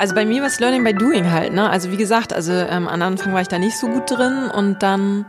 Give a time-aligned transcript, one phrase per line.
[0.00, 1.68] Also bei mir war es Learning by Doing halt, ne?
[1.68, 4.82] Also wie gesagt, also ähm, am Anfang war ich da nicht so gut drin und
[4.82, 5.26] dann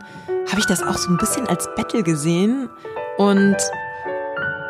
[0.48, 2.70] habe ich das auch so ein bisschen als Battle gesehen
[3.18, 3.58] und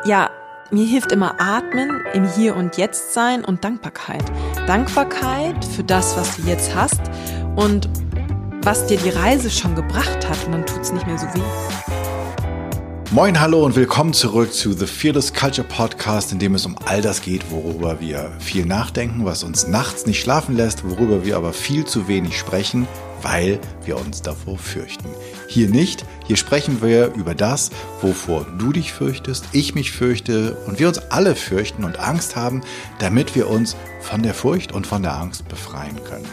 [0.04, 0.28] ja,
[0.72, 4.24] mir hilft immer Atmen, im Hier und Jetzt sein und Dankbarkeit.
[4.66, 7.00] Dankbarkeit für das, was du jetzt hast
[7.54, 7.88] und
[8.62, 11.91] was dir die Reise schon gebracht hat und dann tut's nicht mehr so weh.
[13.14, 17.02] Moin, hallo und willkommen zurück zu The Fearless Culture Podcast, in dem es um all
[17.02, 21.52] das geht, worüber wir viel nachdenken, was uns nachts nicht schlafen lässt, worüber wir aber
[21.52, 22.88] viel zu wenig sprechen,
[23.20, 25.10] weil wir uns davor fürchten.
[25.46, 27.70] Hier nicht, hier sprechen wir über das,
[28.00, 32.62] wovor du dich fürchtest, ich mich fürchte und wir uns alle fürchten und Angst haben,
[32.98, 36.24] damit wir uns von der Furcht und von der Angst befreien können.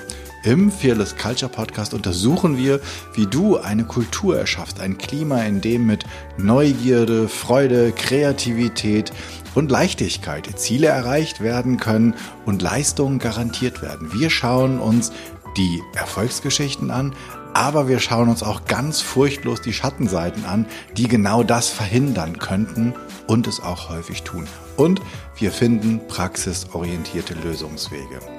[0.43, 2.79] Im Fearless Culture Podcast untersuchen wir,
[3.13, 6.05] wie du eine Kultur erschaffst, ein Klima, in dem mit
[6.37, 9.11] Neugierde, Freude, Kreativität
[9.55, 12.15] und Leichtigkeit Ziele erreicht werden können
[12.45, 14.13] und Leistungen garantiert werden.
[14.13, 15.11] Wir schauen uns
[15.57, 17.13] die Erfolgsgeschichten an,
[17.53, 22.93] aber wir schauen uns auch ganz furchtlos die Schattenseiten an, die genau das verhindern könnten
[23.27, 24.47] und es auch häufig tun.
[24.77, 25.01] Und
[25.35, 28.38] wir finden praxisorientierte Lösungswege.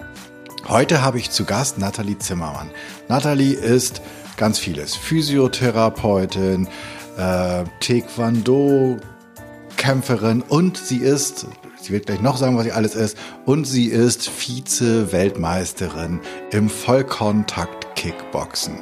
[0.68, 2.70] Heute habe ich zu Gast Nathalie Zimmermann.
[3.08, 4.02] Nathalie ist
[4.36, 4.94] ganz vieles.
[4.94, 6.68] Physiotherapeutin,
[7.16, 11.46] äh, Taekwondo-Kämpferin und sie ist,
[11.80, 16.20] sie wird gleich noch sagen, was sie alles ist, und sie ist Vize-Weltmeisterin
[16.52, 18.74] im Vollkontakt-Kickboxen.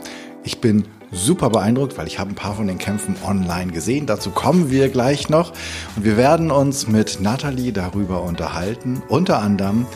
[0.44, 4.04] Ich bin super beeindruckt, weil ich habe ein paar von den Kämpfen online gesehen.
[4.06, 5.52] Dazu kommen wir gleich noch.
[5.96, 9.86] Und wir werden uns mit Nathalie darüber unterhalten, unter anderem,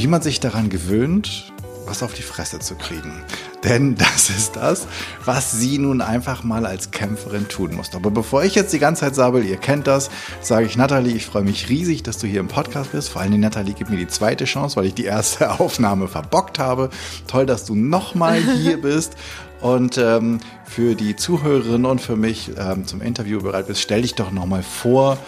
[0.00, 1.52] wie man sich daran gewöhnt,
[1.84, 3.12] was auf die Fresse zu kriegen.
[3.64, 4.86] Denn das ist das,
[5.26, 7.94] was sie nun einfach mal als Kämpferin tun muss.
[7.94, 10.08] Aber bevor ich jetzt die ganze Zeit sabbel, ihr kennt das,
[10.40, 13.10] sage ich Nathalie, ich freue mich riesig, dass du hier im Podcast bist.
[13.10, 16.58] Vor allem die Nathalie gibt mir die zweite Chance, weil ich die erste Aufnahme verbockt
[16.58, 16.88] habe.
[17.26, 19.16] Toll, dass du nochmal hier bist.
[19.60, 24.14] Und ähm, für die Zuhörerinnen und für mich ähm, zum Interview bereit bist, stell dich
[24.14, 25.18] doch nochmal vor,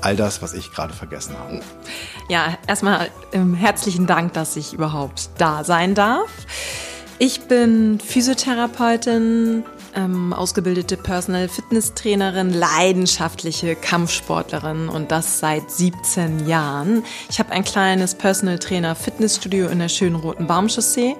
[0.00, 1.60] all das, was ich gerade vergessen habe.
[2.28, 6.30] Ja, erstmal ähm, herzlichen Dank, dass ich überhaupt da sein darf.
[7.18, 9.64] Ich bin Physiotherapeutin,
[9.96, 17.02] ähm, ausgebildete Personal Fitness Trainerin, leidenschaftliche Kampfsportlerin und das seit 17 Jahren.
[17.28, 21.16] Ich habe ein kleines Personal Trainer Fitnessstudio in der schönen Roten Baumchaussee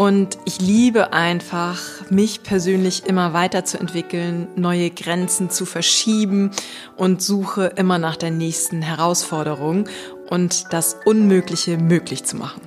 [0.00, 1.78] und ich liebe einfach,
[2.08, 6.52] mich persönlich immer weiterzuentwickeln, neue Grenzen zu verschieben
[6.96, 9.90] und suche immer nach der nächsten Herausforderung
[10.30, 12.62] und das Unmögliche möglich zu machen.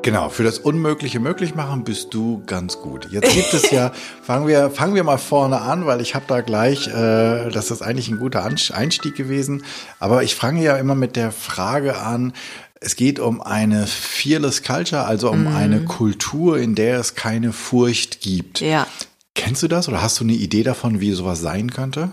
[0.00, 3.08] Genau, für das Unmögliche möglich machen bist du ganz gut.
[3.10, 3.92] Jetzt gibt es ja,
[4.22, 7.82] fangen wir, fangen wir mal vorne an, weil ich habe da gleich, äh, das ist
[7.82, 9.64] eigentlich ein guter Einstieg gewesen.
[9.98, 12.32] Aber ich fange ja immer mit der Frage an,
[12.80, 15.56] es geht um eine fearless Culture, also um mm.
[15.56, 18.60] eine Kultur, in der es keine Furcht gibt.
[18.60, 18.86] Ja.
[19.34, 22.10] Kennst du das oder hast du eine Idee davon, wie sowas sein könnte?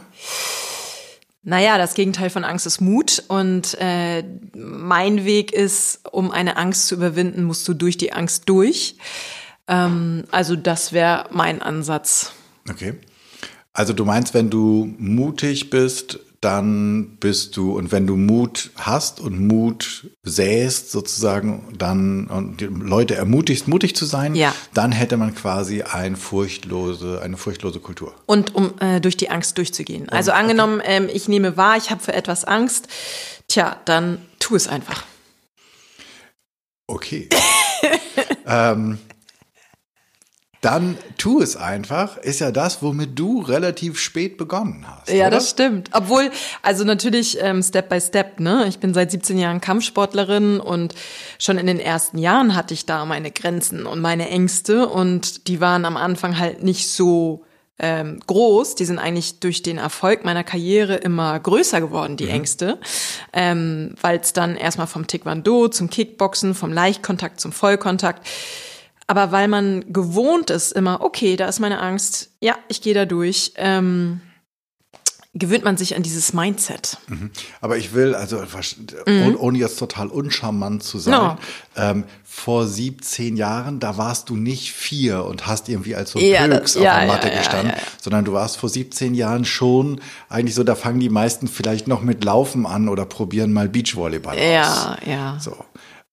[1.43, 3.23] Naja, das Gegenteil von Angst ist Mut.
[3.27, 4.23] Und äh,
[4.55, 8.95] mein Weg ist, um eine Angst zu überwinden, musst du durch die Angst durch.
[9.67, 12.31] Ähm, also das wäre mein Ansatz.
[12.69, 12.95] Okay.
[13.73, 19.19] Also du meinst, wenn du mutig bist, dann bist du, und wenn du Mut hast
[19.19, 24.53] und Mut säst sozusagen, dann und die Leute ermutigst, mutig zu sein, ja.
[24.73, 28.13] dann hätte man quasi ein furchtlose, eine furchtlose Kultur.
[28.25, 30.09] Und um äh, durch die Angst durchzugehen.
[30.09, 30.97] Also und, angenommen, okay.
[30.97, 32.87] ähm, ich nehme wahr, ich habe für etwas Angst,
[33.47, 35.05] tja, dann tu es einfach.
[36.87, 37.29] Okay.
[38.45, 38.97] ähm,
[40.63, 45.09] dann tu es einfach, ist ja das, womit du relativ spät begonnen hast.
[45.09, 45.31] Ja, oder?
[45.31, 45.89] das stimmt.
[45.91, 46.31] Obwohl,
[46.61, 48.65] also natürlich ähm, Step by Step, ne?
[48.69, 50.95] Ich bin seit 17 Jahren Kampfsportlerin und
[51.37, 55.59] schon in den ersten Jahren hatte ich da meine Grenzen und meine Ängste und die
[55.59, 57.43] waren am Anfang halt nicht so
[57.77, 58.75] ähm, groß.
[58.75, 62.31] Die sind eigentlich durch den Erfolg meiner Karriere immer größer geworden, die mhm.
[62.31, 62.79] Ängste.
[63.33, 68.25] Ähm, Weil es dann erstmal vom Taekwondo zum Kickboxen, vom Leichtkontakt zum Vollkontakt
[69.07, 73.05] aber weil man gewohnt ist, immer, okay, da ist meine Angst, ja, ich gehe da
[73.05, 74.21] durch, ähm,
[75.35, 76.97] gewöhnt man sich an dieses Mindset.
[77.07, 77.31] Mhm.
[77.59, 78.43] Aber ich will, also
[79.07, 79.35] mhm.
[79.39, 81.37] ohne jetzt total uncharmant zu sein, no.
[81.75, 86.47] ähm, vor 17 Jahren, da warst du nicht vier und hast irgendwie als so ja,
[86.47, 90.53] Pöks auf ja, der Matte ja, gestanden, sondern du warst vor 17 Jahren schon eigentlich
[90.53, 94.43] so, da fangen die meisten vielleicht noch mit Laufen an oder probieren mal Beachvolleyball aus.
[94.43, 95.37] Ja, ja.
[95.39, 95.57] So.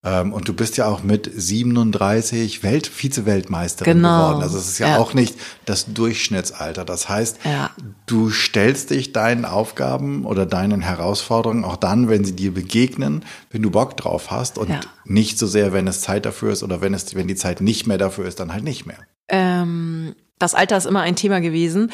[0.03, 4.09] Ähm, und du bist ja auch mit 37 Welt Vize-Weltmeisterin Genau.
[4.29, 4.41] geworden.
[4.41, 4.97] Also es ist ja, Ja.
[4.97, 6.85] auch nicht das Durchschnittsalter.
[6.85, 7.69] Das heißt, Ja.
[8.07, 13.61] du stellst dich deinen Aufgaben oder deinen Herausforderungen auch dann, wenn sie dir begegnen, wenn
[13.61, 14.79] du Bock drauf hast und Ja.
[15.05, 17.85] nicht so sehr, wenn es Zeit dafür ist oder wenn es, wenn die Zeit nicht
[17.85, 18.97] mehr dafür ist, dann halt nicht mehr.
[19.29, 21.91] Ähm, das Alter ist immer ein Thema gewesen.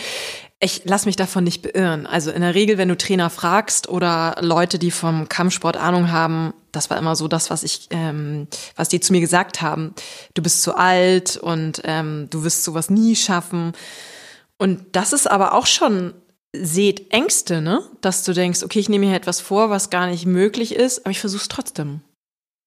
[0.60, 2.08] Ich lass mich davon nicht beirren.
[2.08, 6.54] Also in der Regel, wenn du Trainer fragst oder Leute, die vom Kampfsport Ahnung haben,
[6.72, 9.94] das war immer so das, was ich, ähm, was die zu mir gesagt haben.
[10.34, 13.74] Du bist zu alt und ähm, du wirst sowas nie schaffen.
[14.58, 16.14] Und das ist aber auch schon
[16.56, 17.84] seht Ängste, ne?
[18.02, 21.12] Dass du denkst, okay, ich nehme mir etwas vor, was gar nicht möglich ist, aber
[21.12, 22.02] ich versuche es trotzdem.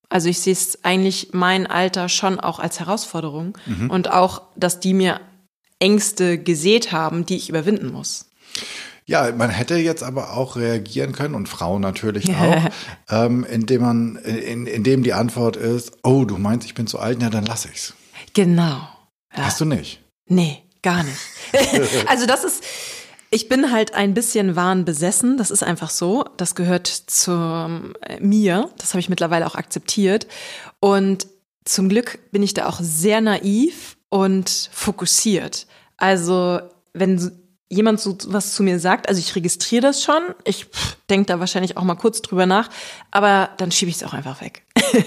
[0.08, 3.56] Also ich sehe es eigentlich mein Alter schon auch als Herausforderung
[3.88, 5.20] und auch, dass die mir
[5.80, 8.26] Ängste gesät haben, die ich überwinden muss.
[9.06, 12.70] Ja, man hätte jetzt aber auch reagieren können und Frauen natürlich auch,
[13.08, 17.20] ähm, indem man, in, indem die Antwort ist, oh, du meinst, ich bin zu alt,
[17.20, 17.94] ja, dann lass ich's.
[18.34, 18.88] Genau.
[19.36, 19.44] Ja.
[19.44, 20.00] Hast du nicht?
[20.26, 21.18] Nee, gar nicht.
[22.06, 22.62] also das ist,
[23.30, 26.24] ich bin halt ein bisschen Wahn besessen, das ist einfach so.
[26.36, 27.32] Das gehört zu
[28.02, 30.26] äh, mir, das habe ich mittlerweile auch akzeptiert.
[30.78, 31.26] Und
[31.64, 35.66] zum Glück bin ich da auch sehr naiv und fokussiert.
[36.00, 36.60] Also
[36.92, 37.30] wenn
[37.68, 40.66] jemand so was zu mir sagt, also ich registriere das schon, ich
[41.08, 42.68] denke da wahrscheinlich auch mal kurz drüber nach,
[43.12, 44.64] aber dann schiebe ich es auch einfach weg.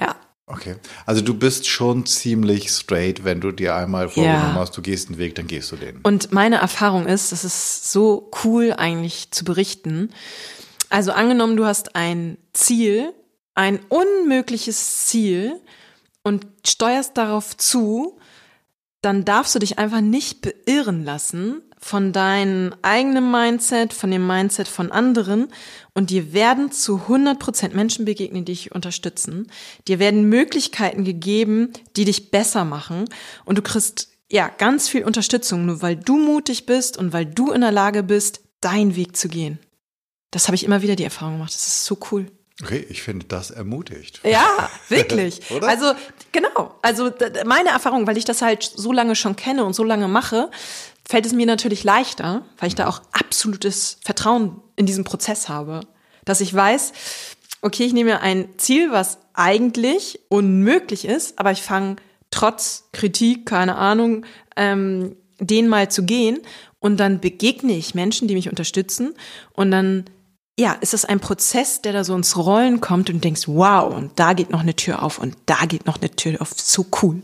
[0.00, 0.16] ja.
[0.46, 0.74] Okay.
[1.06, 5.18] Also du bist schon ziemlich straight, wenn du dir einmal vorgenommen hast, du gehst einen
[5.18, 6.00] Weg, dann gehst du den.
[6.02, 10.10] Und meine Erfahrung ist, das ist so cool eigentlich zu berichten.
[10.90, 13.12] Also angenommen, du hast ein Ziel,
[13.54, 15.60] ein unmögliches Ziel
[16.24, 18.18] und steuerst darauf zu,
[19.04, 24.68] dann darfst du dich einfach nicht beirren lassen von deinem eigenen Mindset, von dem Mindset
[24.68, 25.48] von anderen
[25.92, 29.50] und dir werden zu 100% Menschen begegnen, die dich unterstützen.
[29.86, 33.04] Dir werden Möglichkeiten gegeben, die dich besser machen
[33.44, 37.52] und du kriegst ja ganz viel Unterstützung, nur weil du mutig bist und weil du
[37.52, 39.58] in der Lage bist, deinen Weg zu gehen.
[40.30, 41.54] Das habe ich immer wieder die Erfahrung gemacht.
[41.54, 42.26] Das ist so cool.
[42.62, 44.20] Okay, ich finde das ermutigt.
[44.22, 45.40] Ja, wirklich.
[45.62, 45.92] Also
[46.30, 46.74] genau.
[46.82, 47.10] Also
[47.44, 50.50] meine Erfahrung, weil ich das halt so lange schon kenne und so lange mache,
[51.06, 55.80] fällt es mir natürlich leichter, weil ich da auch absolutes Vertrauen in diesen Prozess habe,
[56.24, 56.92] dass ich weiß,
[57.60, 61.96] okay, ich nehme mir ein Ziel, was eigentlich unmöglich ist, aber ich fange
[62.30, 64.24] trotz Kritik, keine Ahnung,
[64.56, 66.40] ähm, den mal zu gehen
[66.78, 69.14] und dann begegne ich Menschen, die mich unterstützen
[69.52, 70.04] und dann
[70.56, 73.92] ja, ist es ein Prozess, der da so ins Rollen kommt und du denkst, wow,
[73.92, 76.52] und da geht noch eine Tür auf und da geht noch eine Tür auf.
[76.54, 77.22] So cool.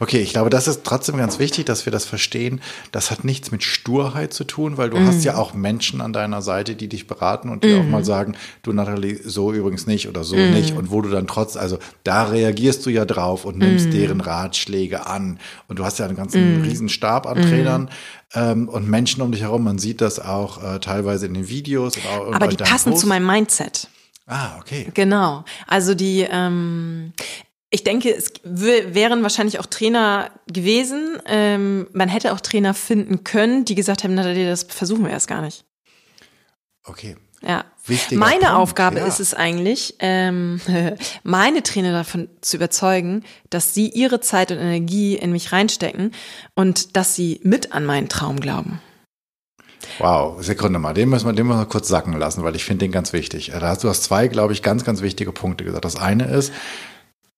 [0.00, 2.60] Okay, ich glaube, das ist trotzdem ganz wichtig, dass wir das verstehen.
[2.90, 6.42] Das hat nichts mit Sturheit zu tun, weil du hast ja auch Menschen an deiner
[6.42, 10.24] Seite, die dich beraten und dir auch mal sagen, du Nathalie, so übrigens nicht oder
[10.24, 10.76] so nicht.
[10.76, 15.06] Und wo du dann trotz, also da reagierst du ja drauf und nimmst deren Ratschläge
[15.06, 15.38] an.
[15.68, 17.90] Und du hast ja einen ganzen Riesenstab an Trainern
[18.34, 19.64] ähm, und Menschen um dich herum.
[19.64, 21.96] Man sieht das auch äh, teilweise in den Videos.
[21.96, 23.02] Und auch, Aber die passen Posts.
[23.02, 23.88] zu meinem Mindset.
[24.26, 24.90] Ah, okay.
[24.94, 25.44] Genau.
[25.66, 27.12] Also die, ähm,
[27.70, 31.18] ich denke, es wären wahrscheinlich auch Trainer gewesen.
[31.26, 35.28] Ähm, man hätte auch Trainer finden können, die gesagt haben, Nathalie, das versuchen wir erst
[35.28, 35.64] gar nicht.
[36.84, 37.16] Okay.
[37.42, 37.64] Ja.
[37.86, 39.06] Wichtiger Meine Punkt, Aufgabe ja.
[39.06, 40.60] ist es eigentlich, ähm,
[41.22, 46.12] meine Trainer davon zu überzeugen, dass sie ihre Zeit und Energie in mich reinstecken
[46.54, 48.80] und dass sie mit an meinen Traum glauben.
[49.98, 52.84] Wow, Sekunde mal, den müssen wir, den müssen wir kurz sacken lassen, weil ich finde
[52.84, 53.52] den ganz wichtig.
[53.52, 55.84] Äh, Da hast du hast zwei, glaube ich, ganz, ganz wichtige Punkte gesagt.
[55.84, 56.52] Das eine ist,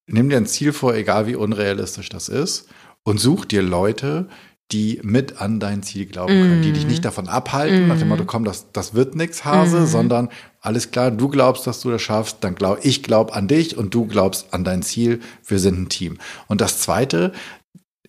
[0.06, 2.68] nimm dir ein Ziel vor, egal wie unrealistisch das ist,
[3.04, 4.28] und such dir Leute,
[4.70, 8.24] die mit an dein Ziel glauben können, die dich nicht davon abhalten, nach dem Motto,
[8.26, 10.28] komm, das, das wird nix, Hase, sondern
[10.60, 13.94] alles klar, du glaubst, dass du das schaffst, dann glaub ich glaub an dich und
[13.94, 16.18] du glaubst an dein Ziel, wir sind ein Team.
[16.48, 17.32] Und das zweite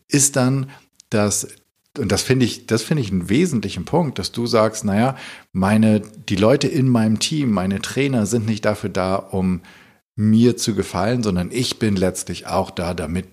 [0.09, 0.69] ist dann,
[1.09, 1.47] dass
[1.97, 5.17] und das finde ich, das finde ich einen wesentlichen Punkt, dass du sagst, naja,
[5.51, 9.61] meine, die Leute in meinem Team, meine Trainer sind nicht dafür da, um
[10.15, 13.25] mir zu gefallen, sondern ich bin letztlich auch da, damit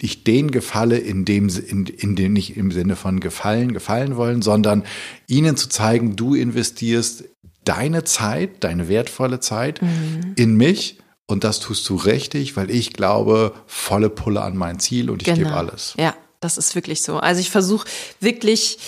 [0.00, 4.42] ich denen gefalle, in dem, in, in dem nicht im Sinne von gefallen, gefallen wollen,
[4.42, 4.84] sondern
[5.28, 7.24] ihnen zu zeigen, du investierst
[7.64, 9.80] deine Zeit, deine wertvolle Zeit
[10.36, 15.08] in mich und das tust du richtig, weil ich glaube, volle Pulle an mein Ziel
[15.08, 15.94] und ich gebe alles.
[15.98, 17.18] Ja, das ist wirklich so.
[17.18, 17.88] Also ich versuche
[18.20, 18.78] wirklich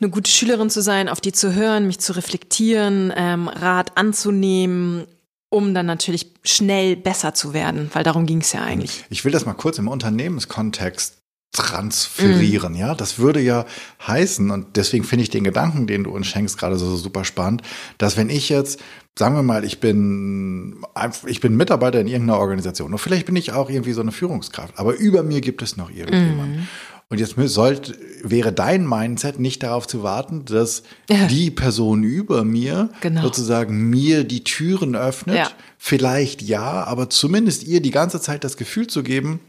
[0.00, 5.06] eine gute Schülerin zu sein, auf die zu hören, mich zu reflektieren, ähm, Rat anzunehmen,
[5.54, 9.04] um dann natürlich schnell besser zu werden, weil darum ging es ja eigentlich.
[9.08, 11.18] Ich will das mal kurz im Unternehmenskontext
[11.52, 12.78] transferieren, mhm.
[12.80, 12.94] ja.
[12.96, 13.64] Das würde ja
[14.04, 17.24] heißen, und deswegen finde ich den Gedanken, den du uns schenkst, gerade so, so super
[17.24, 17.62] spannend,
[17.98, 18.80] dass wenn ich jetzt,
[19.16, 20.84] sagen wir mal, ich bin,
[21.26, 24.76] ich bin Mitarbeiter in irgendeiner Organisation und vielleicht bin ich auch irgendwie so eine Führungskraft,
[24.76, 26.56] aber über mir gibt es noch irgendjemanden.
[26.56, 26.68] Mhm.
[27.14, 31.26] Und jetzt sollte, wäre dein Mindset nicht darauf zu warten, dass ja.
[31.26, 33.22] die Person über mir genau.
[33.22, 35.36] sozusagen mir die Türen öffnet.
[35.36, 35.50] Ja.
[35.78, 39.40] Vielleicht ja, aber zumindest ihr die ganze Zeit das Gefühl zu geben,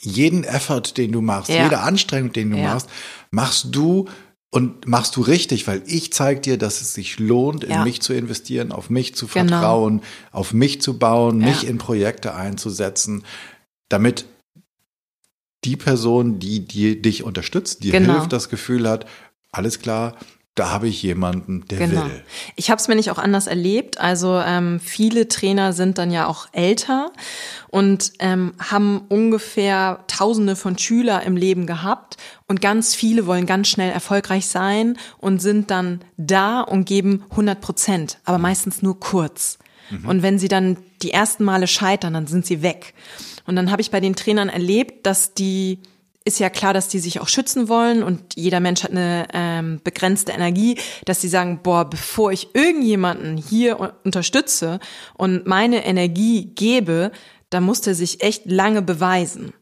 [0.00, 1.64] jeden Effort, den du machst, ja.
[1.64, 2.88] jede Anstrengung, den du machst,
[3.30, 4.06] machst du
[4.50, 8.14] und machst du richtig, weil ich zeige dir, dass es sich lohnt, in mich zu
[8.14, 9.48] investieren, auf mich zu genau.
[9.48, 10.08] vertrauen, genau.
[10.32, 13.24] auf mich zu bauen, mich in Projekte einzusetzen,
[13.88, 14.24] damit
[15.66, 18.14] die Person, die, die dich unterstützt, dir genau.
[18.14, 19.06] hilft, das Gefühl hat,
[19.50, 20.14] alles klar,
[20.56, 22.06] da habe ich jemanden, der genau.
[22.06, 22.22] will.
[22.56, 24.00] Ich habe es mir nicht auch anders erlebt.
[24.00, 27.12] Also ähm, viele Trainer sind dann ja auch älter
[27.68, 33.68] und ähm, haben ungefähr Tausende von Schüler im Leben gehabt und ganz viele wollen ganz
[33.68, 39.58] schnell erfolgreich sein und sind dann da und geben 100 Prozent, aber meistens nur kurz.
[39.90, 40.08] Mhm.
[40.08, 42.94] Und wenn sie dann die ersten Male scheitern, dann sind sie weg.
[43.46, 45.80] Und dann habe ich bei den Trainern erlebt, dass die
[46.26, 49.80] ist ja klar, dass die sich auch schützen wollen und jeder Mensch hat eine ähm,
[49.84, 54.80] begrenzte Energie, dass sie sagen, boah, bevor ich irgendjemanden hier unterstütze
[55.14, 57.12] und meine Energie gebe,
[57.48, 59.52] da muss der sich echt lange beweisen.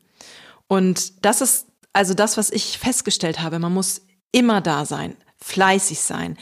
[0.67, 3.59] Und das ist also das, was ich festgestellt habe.
[3.59, 4.01] Man muss
[4.33, 6.39] immer da sein, fleißig sein,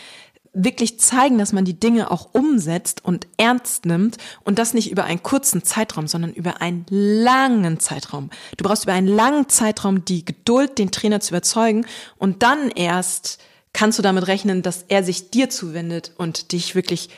[0.52, 5.04] wirklich zeigen, dass man die Dinge auch umsetzt und ernst nimmt und das nicht über
[5.04, 8.30] einen kurzen Zeitraum, sondern über einen langen Zeitraum.
[8.56, 11.86] Du brauchst über einen langen Zeitraum die Geduld, den Trainer zu überzeugen
[12.18, 13.38] und dann erst
[13.72, 17.08] kannst du damit rechnen, dass er sich dir zuwendet und dich wirklich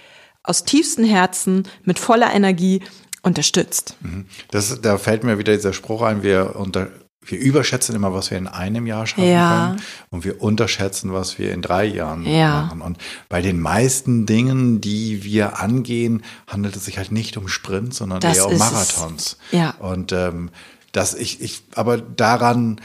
[0.44, 2.82] aus tiefstem Herzen mit voller Energie
[3.22, 3.96] unterstützt.
[4.00, 4.26] Mhm.
[4.50, 6.88] Das, da fällt mir wieder dieser Spruch ein, wir unter,
[7.26, 9.66] wir überschätzen immer, was wir in einem Jahr schaffen ja.
[9.68, 12.62] können und wir unterschätzen, was wir in drei Jahren ja.
[12.62, 12.80] machen.
[12.82, 17.98] Und bei den meisten Dingen, die wir angehen, handelt es sich halt nicht um Sprints,
[17.98, 19.38] sondern das eher um Marathons.
[19.50, 19.58] Es.
[19.58, 19.70] Ja.
[19.78, 20.50] Und ähm,
[20.92, 22.80] das ich, ich, aber daran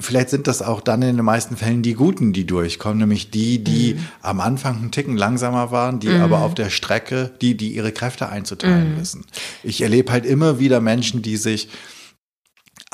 [0.00, 3.62] vielleicht sind das auch dann in den meisten Fällen die Guten, die durchkommen, nämlich die,
[3.62, 3.98] die mhm.
[4.22, 6.22] am Anfang einen Ticken langsamer waren, die mhm.
[6.22, 9.00] aber auf der Strecke, die, die ihre Kräfte einzuteilen mhm.
[9.00, 9.24] wissen.
[9.62, 11.68] Ich erlebe halt immer wieder Menschen, die sich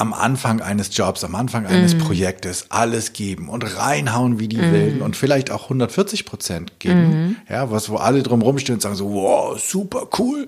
[0.01, 1.99] am Anfang eines Jobs, am Anfang eines mm.
[1.99, 4.73] Projektes alles geben und reinhauen wie die mm.
[4.73, 7.37] Wilden und vielleicht auch 140 Prozent geben, mm.
[7.53, 10.47] ja, was wo alle drum rumstehen und sagen so, wow, super cool.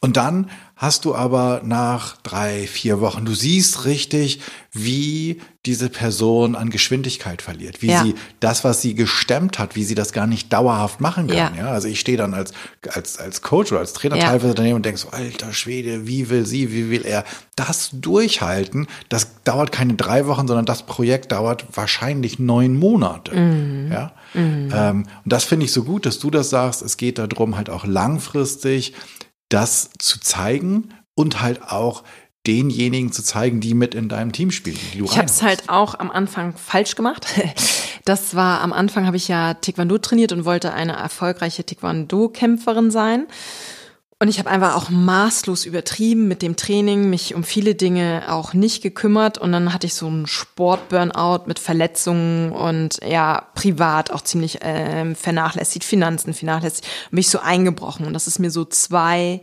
[0.00, 6.54] Und dann hast du aber nach drei, vier Wochen, du siehst richtig, wie diese Person
[6.54, 8.02] an Geschwindigkeit verliert, wie ja.
[8.02, 11.36] sie das, was sie gestemmt hat, wie sie das gar nicht dauerhaft machen kann.
[11.36, 11.52] Ja.
[11.54, 11.70] ja?
[11.70, 12.52] Also ich stehe dann als,
[12.90, 14.30] als, als Coach oder als Trainer ja.
[14.30, 17.22] teilweise daneben und denke so, alter Schwede, wie will sie, wie will er
[17.54, 18.86] das durchhalten?
[19.10, 23.38] Das dauert keine drei Wochen, sondern das Projekt dauert wahrscheinlich neun Monate.
[23.38, 23.92] Mhm.
[23.92, 24.12] Ja?
[24.32, 24.72] Mhm.
[24.74, 26.80] Ähm, und das finde ich so gut, dass du das sagst.
[26.80, 28.94] Es geht darum, halt auch langfristig
[29.50, 32.04] das zu zeigen und halt auch
[32.46, 34.78] denjenigen zu zeigen, die mit in deinem Team spielen.
[34.94, 37.26] Ich habe es halt auch am Anfang falsch gemacht.
[38.04, 43.26] Das war am Anfang habe ich ja Taekwondo trainiert und wollte eine erfolgreiche Taekwondo-Kämpferin sein.
[44.20, 48.52] Und ich habe einfach auch maßlos übertrieben mit dem Training, mich um viele Dinge auch
[48.52, 49.38] nicht gekümmert.
[49.38, 55.14] Und dann hatte ich so einen Sport-Burnout mit Verletzungen und ja, privat auch ziemlich äh,
[55.14, 58.06] vernachlässigt, Finanzen vernachlässigt, mich so eingebrochen.
[58.06, 59.40] Und das ist mir so zwei,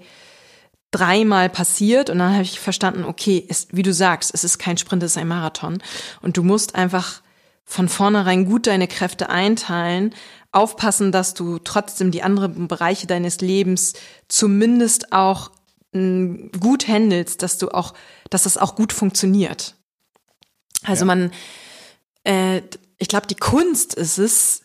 [0.95, 2.09] dreimal passiert.
[2.09, 5.11] Und dann habe ich verstanden, okay, ist, wie du sagst, es ist kein Sprint, es
[5.11, 5.81] ist ein Marathon.
[6.21, 7.21] Und du musst einfach
[7.65, 10.13] von vornherein gut deine Kräfte einteilen,
[10.51, 13.93] aufpassen, dass du trotzdem die anderen Bereiche deines Lebens
[14.27, 15.51] zumindest auch
[15.91, 17.93] hm, gut handelst, dass du auch,
[18.29, 19.75] dass das auch gut funktioniert.
[20.83, 21.07] Also ja.
[21.07, 21.31] man,
[22.23, 22.61] äh,
[22.97, 24.61] ich glaube, die Kunst ist es,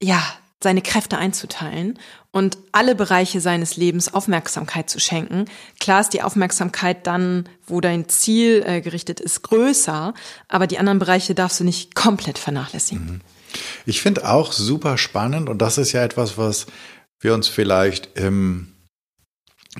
[0.00, 0.22] ja,
[0.62, 1.98] seine Kräfte einzuteilen
[2.36, 5.46] und alle Bereiche seines Lebens Aufmerksamkeit zu schenken.
[5.80, 10.12] Klar ist die Aufmerksamkeit dann, wo dein Ziel äh, gerichtet ist, größer,
[10.46, 13.06] aber die anderen Bereiche darfst du nicht komplett vernachlässigen.
[13.06, 13.20] Mhm.
[13.86, 16.66] Ich finde auch super spannend und das ist ja etwas, was
[17.20, 18.68] wir uns vielleicht im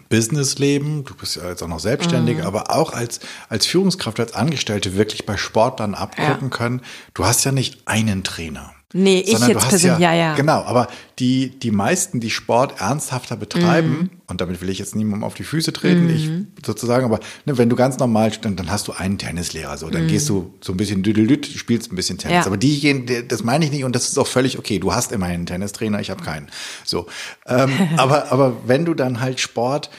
[0.09, 2.45] Businessleben, du bist ja jetzt auch noch selbstständig, mhm.
[2.45, 3.21] aber auch als,
[3.51, 6.57] als Führungskraft, als Angestellte wirklich bei Sportlern abgucken ja.
[6.57, 6.81] können.
[7.13, 8.76] Du hast ja nicht einen Trainer.
[8.93, 10.35] Nee, ich jetzt persönlich, ja, ja, ja.
[10.37, 10.87] Genau, aber
[11.19, 14.11] die, die meisten, die Sport ernsthafter betreiben, mhm.
[14.29, 16.11] und damit will ich jetzt niemandem auf die Füße treten, mhm.
[16.11, 19.91] ich sozusagen, aber ne, wenn du ganz normal, dann, dann hast du einen Tennislehrer, so,
[19.91, 20.09] dann mhm.
[20.09, 22.45] gehst du so ein bisschen düdelüt, spielst ein bisschen Tennis.
[22.45, 22.47] Ja.
[22.47, 24.79] Aber diejenigen, das meine ich nicht, und das ist auch völlig okay.
[24.79, 26.47] Du hast immer einen Tennistrainer, ich habe keinen.
[26.85, 27.07] So.
[27.47, 29.91] Ähm, aber, aber wenn du dann halt Sport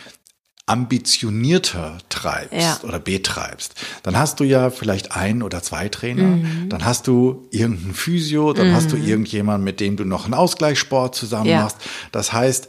[0.67, 2.79] ambitionierter treibst Ja.
[2.83, 6.37] oder betreibst, dann hast du ja vielleicht ein oder zwei Trainer,
[6.69, 11.15] dann hast du irgendeinen Physio, dann hast du irgendjemanden, mit dem du noch einen Ausgleichssport
[11.15, 11.61] zusammen Ja.
[11.63, 11.77] machst.
[12.11, 12.67] Das heißt,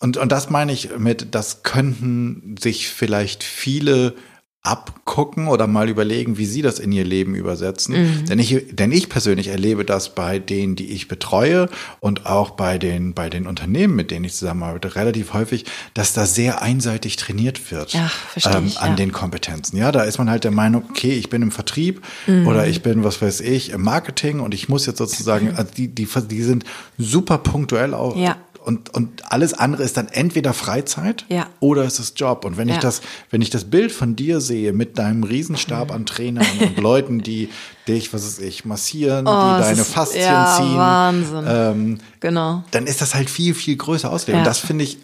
[0.00, 4.14] und, und das meine ich mit, das könnten sich vielleicht viele
[4.62, 8.24] abgucken oder mal überlegen, wie sie das in ihr Leben übersetzen.
[8.28, 12.76] Denn ich, denn ich persönlich erlebe das bei denen, die ich betreue und auch bei
[12.76, 17.70] den, bei den Unternehmen, mit denen ich zusammenarbeite, relativ häufig, dass da sehr einseitig trainiert
[17.70, 18.96] wird Ja, verstehe ich, an ja.
[18.96, 19.78] den Kompetenzen.
[19.78, 23.04] Ja, da ist man halt der Meinung, okay, ich bin im Vertrieb oder ich bin,
[23.04, 26.64] was weiß ich, im Marketing und ich muss jetzt sozusagen, also die, die, die sind
[26.98, 28.16] super punktuell auch.
[28.16, 28.36] Ja.
[28.64, 31.46] Und, und alles andere ist dann entweder Freizeit Ja.
[31.60, 32.44] oder es ist Job.
[32.44, 32.80] Und wenn ich Ja.
[32.80, 33.00] das,
[33.30, 37.48] wenn ich das Bild von dir sehe mit deinem Riesenstab an Trainern und Leuten, die
[37.86, 41.44] dich, was weiß ich, massieren, Oh, die deine ist- Faszien ja, ziehen, Wahnsinn.
[41.46, 42.62] ähm, Genau.
[42.72, 44.38] dann ist das halt viel, viel größer auslegen.
[44.38, 44.42] Ja.
[44.42, 44.98] Und das finde ich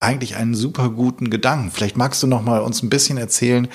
[0.00, 1.70] eigentlich einen super guten Gedanken.
[1.72, 3.66] Vielleicht magst du noch mal uns ein bisschen erzählen,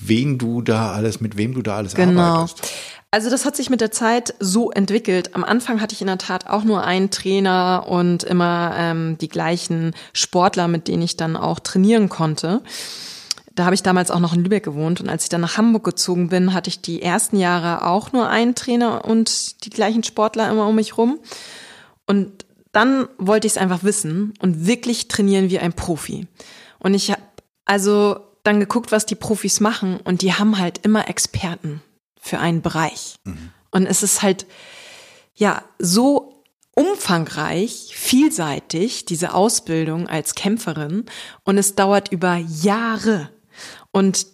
[0.00, 2.20] wen du da alles, mit wem du da alles Genau.
[2.20, 2.68] arbeitest.
[3.14, 5.36] Also das hat sich mit der Zeit so entwickelt.
[5.36, 9.28] Am Anfang hatte ich in der Tat auch nur einen Trainer und immer ähm, die
[9.28, 12.60] gleichen Sportler, mit denen ich dann auch trainieren konnte.
[13.54, 15.84] Da habe ich damals auch noch in Lübeck gewohnt und als ich dann nach Hamburg
[15.84, 20.50] gezogen bin, hatte ich die ersten Jahre auch nur einen Trainer und die gleichen Sportler
[20.50, 21.20] immer um mich rum.
[22.08, 26.26] Und dann wollte ich es einfach wissen und wirklich trainieren wie ein Profi.
[26.80, 27.22] Und ich habe
[27.64, 31.80] also dann geguckt, was die Profis machen und die haben halt immer Experten
[32.24, 33.16] für einen Bereich.
[33.70, 34.46] Und es ist halt
[35.34, 36.42] ja so
[36.74, 41.04] umfangreich, vielseitig, diese Ausbildung als Kämpferin
[41.44, 43.30] und es dauert über Jahre.
[43.92, 44.26] Und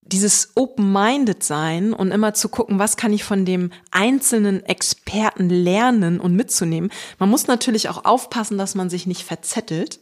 [0.00, 6.20] dieses open-minded sein und immer zu gucken, was kann ich von dem einzelnen Experten lernen
[6.20, 6.92] und mitzunehmen.
[7.18, 10.00] Man muss natürlich auch aufpassen, dass man sich nicht verzettelt.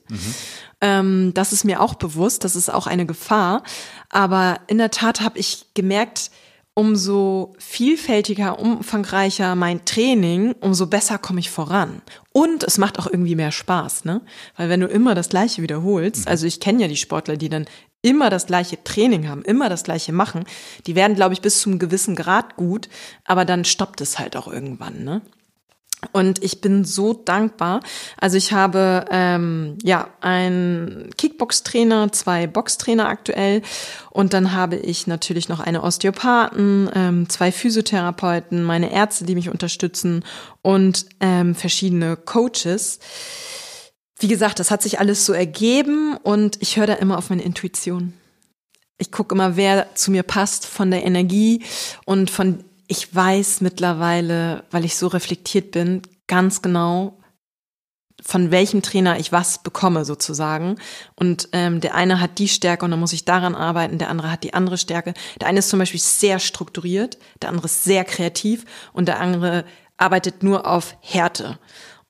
[0.81, 3.63] Ähm, das ist mir auch bewusst, das ist auch eine Gefahr.
[4.09, 6.31] Aber in der Tat habe ich gemerkt,
[6.81, 12.01] umso vielfältiger, umfangreicher mein Training, umso besser komme ich voran.
[12.33, 14.23] Und es macht auch irgendwie mehr Spaß, ne?
[14.57, 17.67] Weil wenn du immer das Gleiche wiederholst, also ich kenne ja die Sportler, die dann
[18.01, 20.45] immer das gleiche Training haben, immer das gleiche machen,
[20.87, 22.89] die werden, glaube ich, bis zum gewissen Grad gut,
[23.27, 25.21] aber dann stoppt es halt auch irgendwann, ne?
[26.13, 27.81] Und ich bin so dankbar.
[28.17, 33.63] Also ich habe ähm, ja einen Kickbox-Trainer, zwei Boxtrainer aktuell
[34.11, 39.51] und dann habe ich natürlich noch eine Osteopathen, ähm, zwei Physiotherapeuten, meine Ärzte, die mich
[39.51, 40.25] unterstützen
[40.63, 42.99] und ähm, verschiedene Coaches.
[44.19, 47.43] Wie gesagt, das hat sich alles so ergeben und ich höre da immer auf meine
[47.43, 48.15] Intuition.
[48.99, 51.63] Ich gucke immer, wer zu mir passt von der Energie
[52.05, 57.21] und von ich weiß mittlerweile, weil ich so reflektiert bin, ganz genau,
[58.21, 60.75] von welchem Trainer ich was bekomme sozusagen.
[61.15, 64.33] Und ähm, der eine hat die Stärke und dann muss ich daran arbeiten, der andere
[64.33, 65.15] hat die andere Stärke.
[65.41, 69.65] Der eine ist zum Beispiel sehr strukturiert, der andere ist sehr kreativ und der andere
[69.97, 71.61] arbeitet nur auf Härte.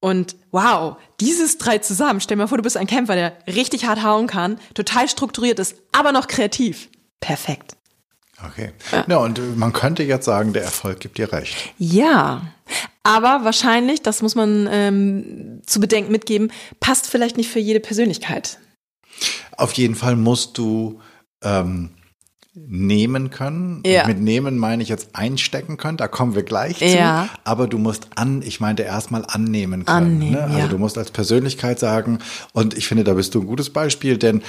[0.00, 4.02] Und wow, dieses drei zusammen, stell mal vor, du bist ein Kämpfer, der richtig hart
[4.02, 6.88] hauen kann, total strukturiert ist, aber noch kreativ.
[7.20, 7.76] Perfekt.
[8.46, 8.72] Okay.
[9.06, 9.18] Ja.
[9.18, 11.74] und man könnte jetzt sagen, der Erfolg gibt dir recht.
[11.78, 12.42] Ja,
[13.02, 18.58] aber wahrscheinlich, das muss man ähm, zu bedenken mitgeben, passt vielleicht nicht für jede Persönlichkeit.
[19.56, 21.00] Auf jeden Fall musst du
[21.42, 21.90] ähm,
[22.54, 23.82] nehmen können.
[23.86, 24.02] Ja.
[24.02, 26.84] Und mit nehmen meine ich jetzt einstecken können, da kommen wir gleich zu.
[26.84, 27.28] Ja.
[27.44, 30.14] Aber du musst an, ich meinte erstmal annehmen können.
[30.14, 30.42] Annehmen, ne?
[30.42, 30.66] Also ja.
[30.66, 32.18] du musst als Persönlichkeit sagen,
[32.52, 34.42] und ich finde, da bist du ein gutes Beispiel, denn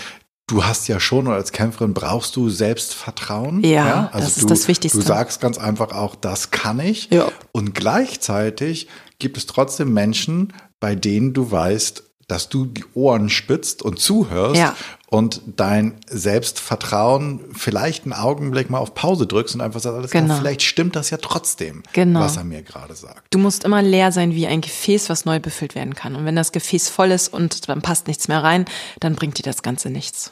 [0.52, 3.64] du hast ja schon als Kämpferin brauchst du Selbstvertrauen.
[3.64, 5.00] Ja, Also das ist du, das Wichtigste.
[5.00, 7.10] Du sagst ganz einfach auch, das kann ich.
[7.12, 7.30] Ja.
[7.52, 8.88] Und gleichzeitig
[9.20, 14.56] gibt es trotzdem Menschen, bei denen du weißt, dass du die Ohren spitzt und zuhörst
[14.56, 14.76] Ja.
[15.08, 20.26] und dein Selbstvertrauen vielleicht einen Augenblick mal auf Pause drückst und einfach sagst, alles Genau.
[20.28, 22.22] klar, vielleicht stimmt das ja trotzdem, Genau.
[22.22, 23.24] was er mir gerade sagt.
[23.34, 26.16] Du musst immer leer sein wie ein Gefäß, was neu befüllt werden kann.
[26.16, 28.66] Und wenn das Gefäß voll ist und dann passt nichts mehr rein,
[29.02, 30.32] dann bringt dir das Ganze nichts.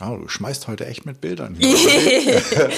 [0.00, 1.56] Oh, du schmeißt heute echt mit Bildern.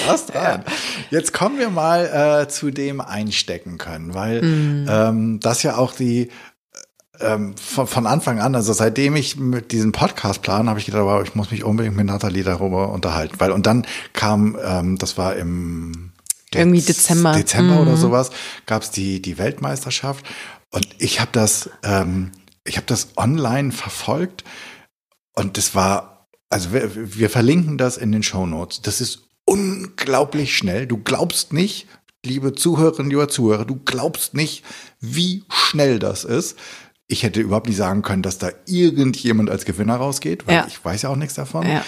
[0.07, 0.63] Hast dran.
[1.09, 4.85] Jetzt kommen wir mal äh, zu dem einstecken können, weil Mhm.
[4.89, 6.29] ähm, das ja auch die
[7.21, 11.03] ähm, von, von Anfang an, also seitdem ich mit diesem Podcast plan, habe ich gedacht,
[11.05, 15.17] wow, ich muss mich unbedingt mit Nathalie darüber unterhalten, weil und dann kam, ähm, das
[15.17, 16.11] war im
[16.53, 17.31] Irgendwie Dez- Dezember.
[17.31, 17.97] Dezember oder Mhm.
[17.97, 18.31] sowas,
[18.65, 20.25] gab es die die Weltmeisterschaft
[20.71, 22.31] und ich habe das, ähm,
[22.65, 24.43] ich habe das online verfolgt
[25.33, 26.14] und das war
[26.49, 28.81] also wir, wir verlinken das in den Show Notes.
[28.81, 30.87] Das ist unglaublich schnell.
[30.87, 31.87] Du glaubst nicht,
[32.25, 34.63] liebe Zuhörerinnen, lieber Zuhörer, du glaubst nicht,
[34.99, 36.57] wie schnell das ist.
[37.07, 40.65] ich hätte überhaupt nicht sagen können, dass da irgendjemand als Gewinner rausgeht, weil Ja.
[40.67, 41.63] ich weiß ja auch nichts davon.
[41.67, 41.85] Ja.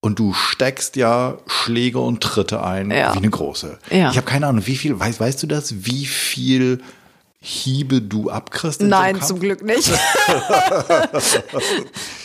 [0.00, 3.12] Und du steckst ja Schläge und Tritte ein Ja.
[3.12, 3.78] wie eine große.
[3.90, 6.80] Ich habe keine Ahnung, wie viel, weißt, weißt du das, wie viel
[7.46, 8.80] Hiebe du abkriegst?
[8.80, 9.88] so Nein, zum Glück nicht.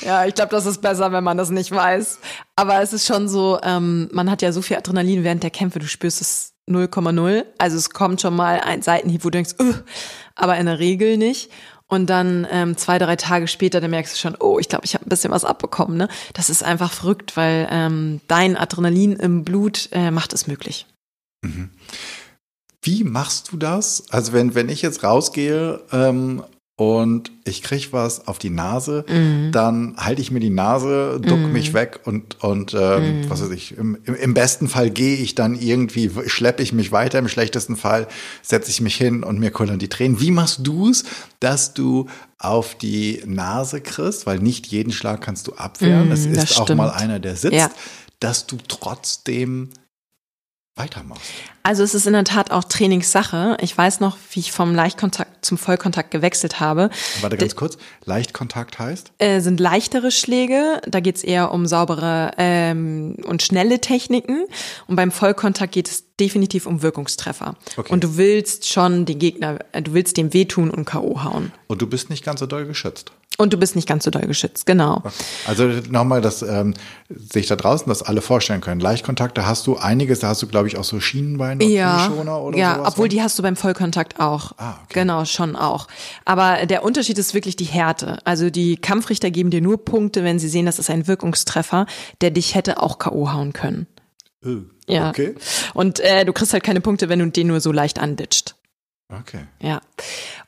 [0.01, 2.19] ja, ich glaube, das ist besser, wenn man das nicht weiß.
[2.55, 5.79] Aber es ist schon so, ähm, man hat ja so viel Adrenalin während der Kämpfe,
[5.79, 7.43] du spürst es 0,0.
[7.57, 9.83] Also es kommt schon mal ein Seitenhieb, wo du denkst, "Ugh",
[10.35, 11.51] aber in der Regel nicht.
[11.87, 14.93] Und dann ähm, zwei, drei Tage später, dann merkst du schon, oh, ich glaube, ich
[14.93, 15.97] habe ein bisschen was abbekommen.
[15.97, 16.07] Ne?
[16.33, 20.85] Das ist einfach verrückt, weil ähm, dein Adrenalin im Blut äh, macht es möglich.
[22.81, 24.03] Wie machst du das?
[24.09, 26.43] Also wenn, wenn ich jetzt rausgehe ähm,
[26.77, 29.51] und ich krieg was auf die Nase, Mhm.
[29.51, 33.29] dann halte ich mir die Nase, duck mich weg und, und ähm, Mhm.
[33.29, 37.19] was weiß ich, im, im- besten Fall gehe ich dann irgendwie, schleppe ich mich weiter,
[37.19, 38.07] im schlechtesten Fall
[38.41, 40.21] setze ich mich hin und mir kullern die Tränen.
[40.21, 41.03] Wie machst du es,
[41.41, 46.31] dass du auf die Nase kriegst, weil nicht jeden Schlag kannst du abwehren, Mm, es
[46.31, 46.77] das ist auch stimmt.
[46.77, 47.69] mal einer, der sitzt, Ja.
[48.21, 49.69] dass du trotzdem
[50.79, 51.29] weitermachst.
[51.61, 53.57] Also es ist in der Tat auch Trainingssache.
[53.61, 56.89] Ich weiß noch, wie ich vom Leichtkontakt zum Vollkontakt gewechselt habe.
[57.21, 59.11] Warte ganz kurz, Leichtkontakt heißt?
[59.19, 64.45] Äh, sind leichtere Schläge, da geht's eher um saubere ähm, und schnelle Techniken.
[64.87, 67.55] Und beim Vollkontakt geht es definitiv um Wirkungstreffer.
[67.77, 67.91] Okay.
[67.91, 71.23] Und du willst schon die Gegner, äh, du willst dem wehtun und K.O.
[71.23, 71.51] hauen.
[71.67, 73.11] Und du bist nicht ganz so doll geschützt.
[73.39, 75.01] Und du bist nicht ganz so doll geschützt, genau.
[75.47, 76.73] Also nochmal, dass ähm,
[77.07, 78.81] sich da draußen das alle vorstellen können.
[78.81, 82.41] Leichtkontakte hast du einiges, da hast du, glaube ich, auch so Schienenbeine und Ja, Knieschoner
[82.41, 82.87] oder ja, sowas.
[82.89, 83.09] obwohl ne?
[83.09, 84.51] die hast du beim Vollkontakt auch.
[84.57, 84.99] Ah, okay.
[84.99, 85.87] Genau, schon auch.
[86.25, 88.19] Aber der Unterschied ist wirklich die Härte.
[88.25, 91.85] Also die Kampfrichter geben dir nur Punkte, wenn sie sehen, das ist ein Wirkungstreffer,
[92.19, 93.31] der dich hätte auch K.O.
[93.31, 93.87] hauen können.
[94.43, 94.57] Äh,
[94.93, 95.09] Ja.
[95.11, 95.35] Okay.
[95.73, 98.55] Und äh, du kriegst halt keine Punkte, wenn du den nur so leicht anditscht.
[99.11, 99.45] Okay.
[99.59, 99.81] Ja.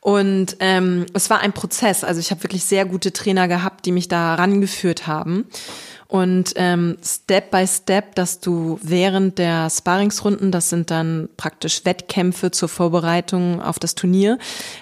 [0.00, 2.04] Und ähm, es war ein Prozess.
[2.04, 5.46] Also ich habe wirklich sehr gute Trainer gehabt, die mich da rangeführt haben.
[6.06, 12.50] Und ähm, Step by Step, dass du während der Sparringsrunden, das sind dann praktisch Wettkämpfe
[12.50, 14.38] zur Vorbereitung auf das Turnier,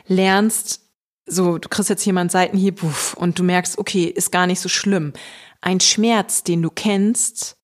[0.06, 0.80] lernst,
[1.26, 2.82] so, du kriegst jetzt jemand Seitenhieb
[3.14, 5.12] und du merkst, okay, ist gar nicht so schlimm.
[5.60, 7.56] Ein Schmerz, den du kennst,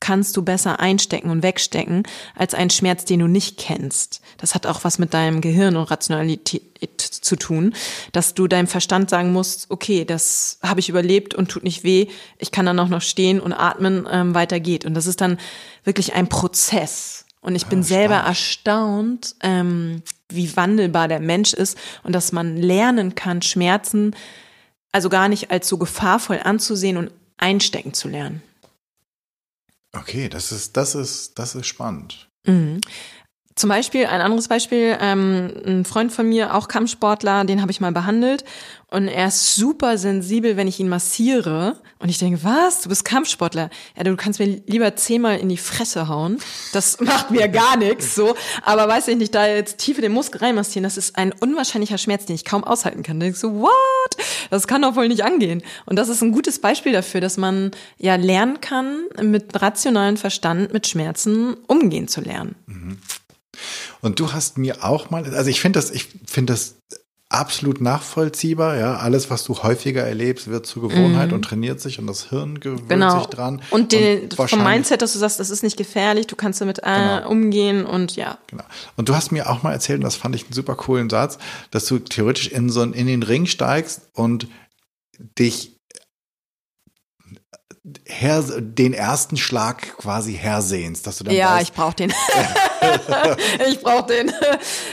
[0.00, 4.20] kannst du besser einstecken und wegstecken als einen Schmerz, den du nicht kennst.
[4.36, 7.74] Das hat auch was mit deinem Gehirn und Rationalität zu tun,
[8.12, 12.08] dass du deinem Verstand sagen musst, okay, das habe ich überlebt und tut nicht weh,
[12.38, 14.84] ich kann dann auch noch stehen und atmen, ähm, weiter geht.
[14.84, 15.38] Und das ist dann
[15.84, 17.24] wirklich ein Prozess.
[17.40, 23.14] Und ich bin selber erstaunt, ähm, wie wandelbar der Mensch ist und dass man lernen
[23.14, 24.14] kann, Schmerzen
[24.92, 28.42] also gar nicht als so gefahrvoll anzusehen und einstecken zu lernen.
[29.98, 32.30] Okay, das ist, das ist, das ist spannend.
[32.46, 32.80] Mhm.
[33.58, 37.80] Zum Beispiel, ein anderes Beispiel, ähm, ein Freund von mir, auch Kampfsportler, den habe ich
[37.80, 38.44] mal behandelt
[38.90, 43.04] und er ist super sensibel, wenn ich ihn massiere und ich denke, was, du bist
[43.04, 43.68] Kampfsportler?
[43.96, 46.38] Ja, du kannst mir lieber zehnmal in die Fresse hauen,
[46.72, 50.12] das macht mir gar nichts so, aber weiß ich nicht, da jetzt tief in den
[50.12, 53.18] Muskel reinmassieren, das ist ein unwahrscheinlicher Schmerz, den ich kaum aushalten kann.
[53.18, 54.16] Da denk ich so, what?
[54.50, 55.62] Das kann doch wohl nicht angehen.
[55.84, 60.72] Und das ist ein gutes Beispiel dafür, dass man ja lernen kann, mit rationalem Verstand
[60.72, 62.54] mit Schmerzen umgehen zu lernen.
[64.00, 66.76] Und du hast mir auch mal, also ich finde das, ich finde das
[67.30, 68.96] absolut nachvollziehbar, ja.
[68.96, 72.84] Alles, was du häufiger erlebst, wird zur Gewohnheit und trainiert sich und das Hirn gewöhnt
[72.84, 72.88] Mhm.
[72.88, 73.18] Genau.
[73.18, 73.60] sich dran.
[73.70, 76.78] Und, den, vom wahrscheinlich- Mindset, dass du sagst, das ist nicht gefährlich, du kannst damit
[76.78, 77.28] äh, Genau.
[77.28, 78.38] umgehen und ja.
[78.46, 78.64] Genau.
[78.96, 81.36] Und du hast mir auch mal erzählt, und das fand ich einen super coolen Satz,
[81.70, 84.48] dass du theoretisch in so einen, in den Ring steigst und
[85.38, 85.77] dich
[88.06, 92.12] her, den ersten Schlag quasi hersehnst, dass du dann Ja, weißt, ich brauch den.
[93.68, 94.32] ich brauch den.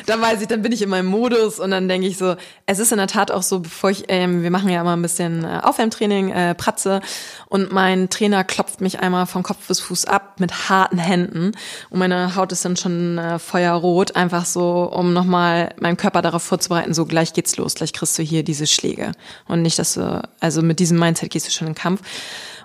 [0.05, 2.79] dann weiß ich, dann bin ich in meinem Modus und dann denke ich so, es
[2.79, 5.43] ist in der Tat auch so, bevor ich, ähm, wir machen ja immer ein bisschen
[5.43, 7.01] äh, Aufwärmtraining, äh, Pratze
[7.47, 11.51] und mein Trainer klopft mich einmal vom Kopf bis Fuß ab mit harten Händen
[11.89, 16.43] und meine Haut ist dann schon äh, feuerrot, einfach so, um nochmal meinen Körper darauf
[16.43, 19.12] vorzubereiten, so gleich geht's los, gleich kriegst du hier diese Schläge
[19.47, 22.01] und nicht, dass du, also mit diesem Mindset gehst du schon in den Kampf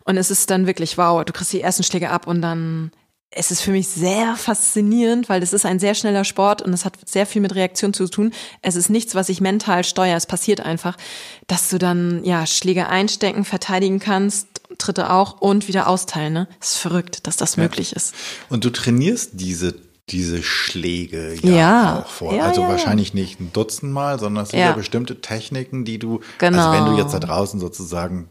[0.05, 2.91] und es ist dann wirklich, wow, du kriegst die ersten Schläge ab und dann
[3.33, 6.85] es ist für mich sehr faszinierend, weil das ist ein sehr schneller Sport und es
[6.85, 8.33] hat sehr viel mit Reaktion zu tun.
[8.61, 10.17] Es ist nichts, was ich mental steuere.
[10.17, 10.97] Es passiert einfach,
[11.47, 16.33] dass du dann ja Schläge einstecken, verteidigen kannst, Tritte auch und wieder austeilen.
[16.33, 16.49] Ne?
[16.61, 18.15] Es ist verrückt, dass das möglich ist.
[18.49, 19.77] Und du trainierst diese,
[20.09, 22.01] diese Schläge ja, Ja.
[22.01, 22.35] auch vor.
[22.35, 22.69] Ja, also ja.
[22.69, 24.67] wahrscheinlich nicht ein Dutzend Mal, sondern es sind ja.
[24.67, 24.73] Ja.
[24.73, 26.59] bestimmte Techniken, die du, Genau.
[26.59, 28.29] also wenn du jetzt da draußen sozusagen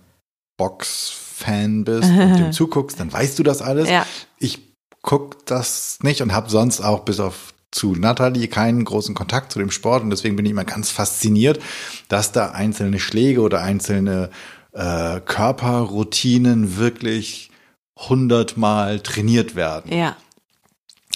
[1.40, 3.90] Box-Fan bist und dem zuguckst, dann weißt du das alles.
[3.90, 4.06] Ja.
[4.38, 4.60] Ich
[5.02, 9.60] guck das nicht und habe sonst auch bis auf zu Natalie keinen großen Kontakt zu
[9.60, 11.60] dem Sport und deswegen bin ich immer ganz fasziniert,
[12.08, 14.32] dass da einzelne Schläge oder einzelne
[14.74, 17.52] äh, Körperroutinen wirklich
[17.96, 19.96] hundertmal trainiert werden.
[19.96, 20.18] Ja.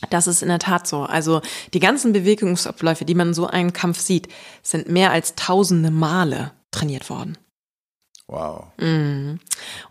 [0.09, 1.03] Das ist in der Tat so.
[1.03, 1.41] Also
[1.73, 4.27] die ganzen Bewegungsabläufe, die man so einen Kampf sieht,
[4.61, 7.37] sind mehr als tausende Male trainiert worden.
[8.27, 8.71] Wow.
[8.77, 9.39] Mhm.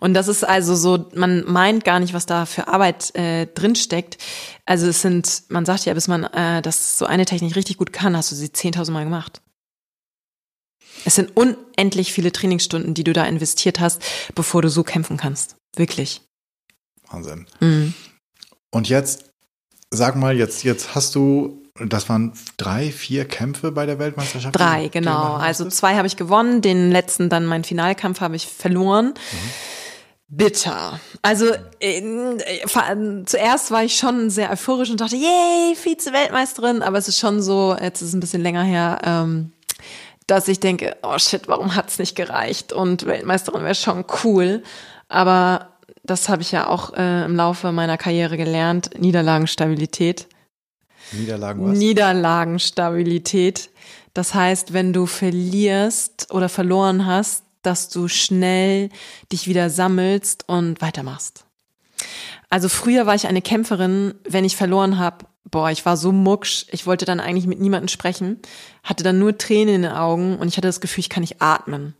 [0.01, 4.18] Und das ist also so, man meint gar nicht, was da für Arbeit äh, drinsteckt.
[4.64, 7.92] Also es sind, man sagt ja, bis man äh, das so eine Technik richtig gut
[7.92, 9.42] kann, hast du sie 10.000 Mal gemacht.
[11.05, 14.03] Es sind unendlich viele Trainingsstunden, die du da investiert hast,
[14.35, 15.57] bevor du so kämpfen kannst.
[15.77, 16.23] Wirklich.
[17.09, 17.47] Wahnsinn.
[17.61, 17.95] Mhm.
[18.71, 19.31] Und jetzt,
[19.90, 24.59] sag mal, jetzt, jetzt hast du, das waren drei, vier Kämpfe bei der Weltmeisterschaft?
[24.59, 25.35] Drei, genau.
[25.35, 29.14] Also zwei habe ich gewonnen, den letzten dann meinen Finalkampf habe ich verloren.
[30.29, 30.99] Bitter.
[31.21, 31.47] Also
[31.81, 32.03] äh,
[32.75, 37.42] allem zuerst war ich schon sehr euphorisch und dachte, yay, Vize-Weltmeisterin, aber es ist schon
[37.42, 39.53] so, jetzt ist es ein bisschen länger her, ähm,
[40.27, 42.73] dass ich denke, oh shit, warum hat's nicht gereicht?
[42.73, 44.62] Und Weltmeisterin wäre schon cool.
[45.09, 48.90] Aber das habe ich ja auch äh, im Laufe meiner Karriere gelernt.
[48.99, 50.29] Niederlagenstabilität.
[51.12, 51.79] Niederlagen was?
[51.79, 53.70] Niederlagenstabilität.
[54.14, 58.90] Das heißt, wenn du verlierst oder verloren hast, dass du schnell
[59.31, 61.44] dich wieder sammelst und weitermachst.
[62.51, 66.66] Also früher war ich eine Kämpferin, wenn ich verloren habe, boah, ich war so mucksch,
[66.70, 68.40] ich wollte dann eigentlich mit niemandem sprechen,
[68.83, 71.40] hatte dann nur Tränen in den Augen und ich hatte das Gefühl, ich kann nicht
[71.40, 71.94] atmen.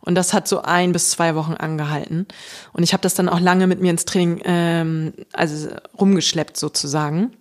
[0.00, 2.26] Und das hat so ein bis zwei Wochen angehalten.
[2.72, 7.32] Und ich habe das dann auch lange mit mir ins Training, ähm, also rumgeschleppt sozusagen.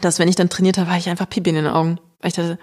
[0.00, 1.98] Dass wenn ich dann trainiert habe, war ich einfach Pipi in den Augen.
[2.20, 2.58] Weil ich dachte,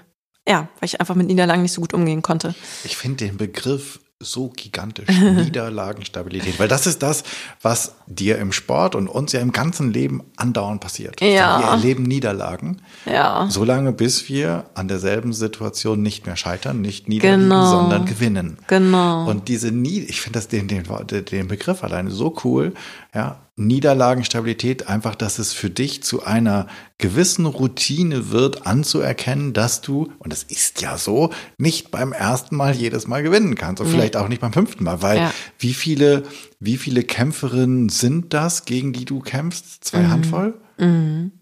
[0.48, 2.56] ja, weil ich einfach mit Niederlagen nicht so gut umgehen konnte.
[2.84, 5.08] Ich finde den Begriff so gigantisch.
[5.20, 6.60] Niederlagenstabilität.
[6.60, 7.24] Weil das ist das,
[7.62, 11.22] was dir im Sport und uns ja im ganzen Leben andauernd passiert.
[11.22, 11.60] Ja.
[11.60, 12.82] Wir erleben Niederlagen.
[13.06, 13.48] Ja.
[13.50, 17.70] Solange bis wir an derselben Situation nicht mehr scheitern, nicht niederliegen, Genau.
[17.70, 18.58] sondern gewinnen.
[18.68, 19.30] Genau.
[19.30, 20.86] Und diese Nie ich finde das den, den,
[21.26, 22.74] den Begriff alleine so cool,
[23.13, 23.38] ja.
[23.58, 26.67] Niederlagenstabilität, einfach, dass es für dich zu einer
[26.98, 32.76] gewissen Routine wird, anzuerkennen, dass du, und das ist ja so, nicht beim ersten Mal
[32.76, 35.34] jedes Mal gewinnen kannst und vielleicht auch nicht beim fünften Mal, weil Ja.
[35.60, 36.24] wie viele,
[36.60, 39.84] wie viele Kämpferinnen sind das, gegen die du kämpfst?
[39.84, 40.10] Zwei Mhm.
[40.12, 40.54] Handvoll?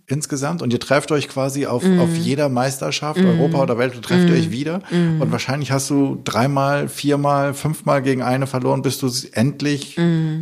[0.08, 2.00] Insgesamt und ihr trefft euch quasi auf, Mhm.
[2.00, 5.20] auf jeder Meisterschaft, Europa oder Welt, trefft ihr euch wieder Mhm.
[5.22, 9.96] und wahrscheinlich hast du dreimal, viermal, fünfmal gegen eine verloren, bis du endlich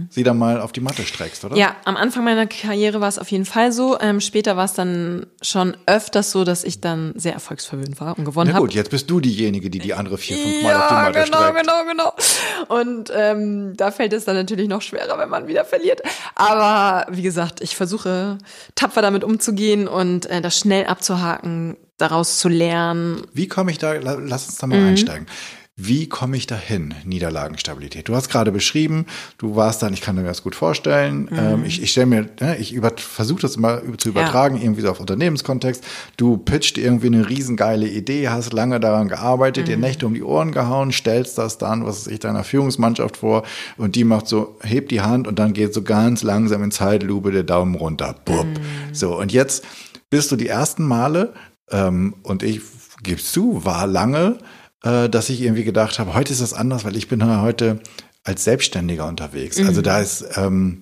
[0.10, 1.56] sie dann mal auf die Matte streckst, oder?
[1.56, 1.62] Mhm.
[1.62, 3.98] Ja, am Anfang meiner Karriere war es auf jeden Fall so.
[4.02, 8.26] Ähm, später war es dann schon öfters so, dass ich dann sehr erfolgsverwöhnt war und
[8.26, 8.66] gewonnen Na habe.
[8.66, 11.24] gut, jetzt bist du diejenige, die die andere vier, fünf Mal auf die Ja, Matte
[11.24, 11.60] genau, streckt.
[11.62, 11.86] genau,
[12.68, 12.80] genau.
[12.82, 16.02] Und ähm, da fällt es dann natürlich noch schwerer, wenn man wieder verliert.
[16.36, 18.38] Aber wie gesagt, ich versuche
[18.76, 19.53] tapfer damit umzugehen
[19.88, 23.22] und äh, das schnell abzuhaken, daraus zu lernen.
[23.34, 24.88] Wie komme ich da, la- lass uns da mal Mhm.
[24.90, 25.28] einsteigen.
[25.76, 28.08] Wie komme ich dahin, Niederlagenstabilität?
[28.08, 29.08] Du hast gerade beschrieben,
[29.40, 31.40] du warst dann, ich kann mir das gut vorstellen, Mhm.
[31.40, 34.92] ähm, ich, ich stelle mir, ne, ich über, versuche das immer zu übertragen, irgendwie so
[34.92, 35.84] auf Unternehmenskontext.
[36.16, 39.72] Du pitcht irgendwie eine riesengeile Idee, hast lange daran gearbeitet, Mhm.
[39.72, 43.42] dir Nächte um die Ohren gehauen, stellst das dann, was weiß ich, deiner Führungsmannschaft vor
[43.78, 47.32] und die macht so, hebt die Hand und dann geht so ganz langsam in Zeitlupe
[47.32, 48.16] der Daumen runter.
[48.26, 48.46] Bupp.
[48.46, 48.94] Mhm.
[48.94, 49.66] So, und jetzt
[50.12, 51.34] bist du die ersten Male,
[51.72, 52.62] ähm, und ich
[53.02, 54.38] gibst zu, war lange,
[54.84, 57.80] dass ich irgendwie gedacht habe, heute ist das anders, weil ich bin heute
[58.26, 59.58] als Selbstständiger unterwegs.
[59.60, 59.84] Also Mhm.
[59.84, 60.80] da ist, ähm,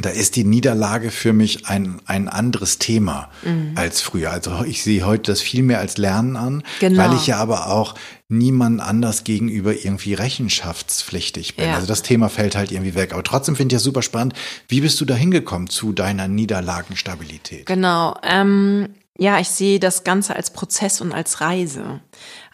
[0.00, 3.72] da ist die Niederlage für mich ein, ein anderes Thema Mhm.
[3.76, 4.30] als früher.
[4.30, 7.02] Also ich sehe heute das viel mehr als Lernen an, Genau.
[7.02, 7.94] weil ich ja aber auch
[8.28, 11.66] niemand anders gegenüber irgendwie rechenschaftspflichtig bin.
[11.68, 11.74] Ja.
[11.76, 13.12] Also das Thema fällt halt irgendwie weg.
[13.12, 14.34] Aber trotzdem finde ich das super spannend.
[14.68, 17.66] Wie bist du da hingekommen zu deiner Niederlagenstabilität?
[17.66, 18.16] Genau.
[18.22, 22.00] Ähm, ja, ich sehe das Ganze als Prozess und als Reise.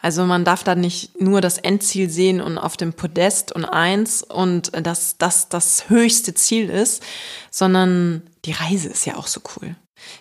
[0.01, 4.23] Also man darf da nicht nur das Endziel sehen und auf dem Podest und eins
[4.23, 7.03] und dass das das höchste Ziel ist,
[7.51, 9.77] sondern die Reise ist ja auch so cool.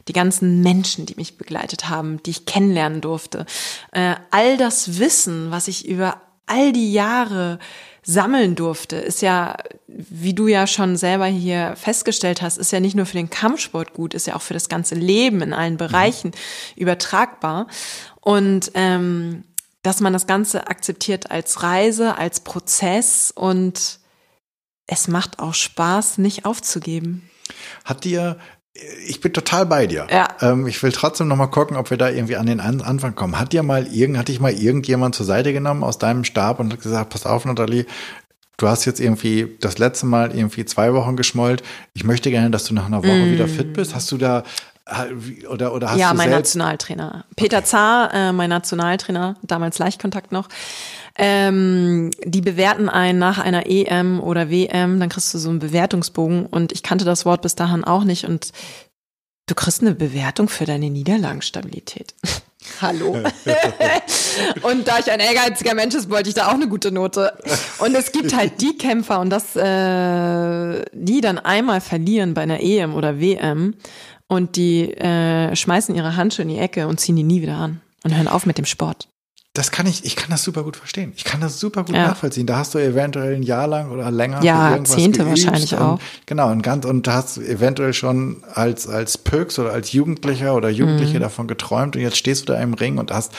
[0.08, 3.46] Die ganzen Menschen, die mich begleitet haben, die ich kennenlernen durfte,
[3.92, 7.60] äh, all das Wissen, was ich über all die Jahre
[8.04, 9.56] sammeln durfte, ist ja,
[9.88, 13.94] wie du ja schon selber hier festgestellt hast, ist ja nicht nur für den Kampfsport
[13.94, 16.32] gut, ist ja auch für das ganze Leben in allen Bereichen
[16.76, 17.68] übertragbar.
[18.20, 19.44] Und ähm,
[19.84, 24.00] dass man das Ganze akzeptiert als Reise, als Prozess und
[24.88, 27.30] es macht auch Spaß, nicht aufzugeben.
[27.86, 28.40] Hat dir,
[29.06, 30.08] ich bin total bei dir.
[30.10, 30.28] Ja.
[30.42, 33.16] Ähm, ich will trotzdem noch mal gucken, ob wir da irgendwie an den An Anfang
[33.16, 33.40] kommen.
[33.40, 36.72] Hat dir mal irgend, hat dich mal irgendjemand zur Seite genommen aus deinem Stab und
[36.72, 37.86] hat gesagt, pass auf, Nathalie,
[38.58, 41.64] du hast jetzt irgendwie das letzte Mal irgendwie zwei Wochen geschmollt.
[41.94, 43.94] Ich möchte gerne, dass du nach einer Woche wieder fit bist.
[43.94, 44.44] Hast du da
[45.50, 46.30] Oder, oder hast ja, du mein?
[46.30, 47.26] Nationaltrainer.
[47.36, 47.66] Peter okay.
[47.66, 50.48] Zahr, äh, mein Nationaltrainer, damals Leichtkontakt noch.
[51.16, 56.46] Ähm, die bewerten einen nach einer EM oder WM, dann kriegst du so einen Bewertungsbogen
[56.46, 58.52] und ich kannte das Wort bis dahin auch nicht und
[59.48, 62.14] du kriegst eine Bewertung für deine Niederlagenstabilität.
[62.82, 63.14] Hallo.
[64.62, 67.34] und da ich ein ehrgeiziger Mensch ist, wollte ich da auch eine gute Note.
[67.80, 72.62] Und es gibt halt die Kämpfer und das, äh, die dann einmal verlieren bei einer
[72.62, 73.74] EM oder WM
[74.28, 77.82] und die äh, schmeißen ihre Handschuhe in die Ecke und ziehen die nie wieder an
[78.04, 79.08] und hören auf mit dem Sport.
[79.54, 81.12] Das kann ich, ich kann das super gut verstehen.
[81.18, 82.08] Ich kann das super gut ja.
[82.08, 82.48] nachvollziehen.
[82.48, 84.42] Da hast du eventuell ein Jahr lang oder länger.
[84.44, 86.00] Ja, Zehnte wahrscheinlich und, auch.
[86.26, 90.56] Genau, und ganz, und da hast du eventuell schon als, als Pöks oder als Jugendlicher
[90.56, 91.24] oder Jugendliche mhm.
[91.24, 93.34] davon geträumt und jetzt stehst du da im Ring und hast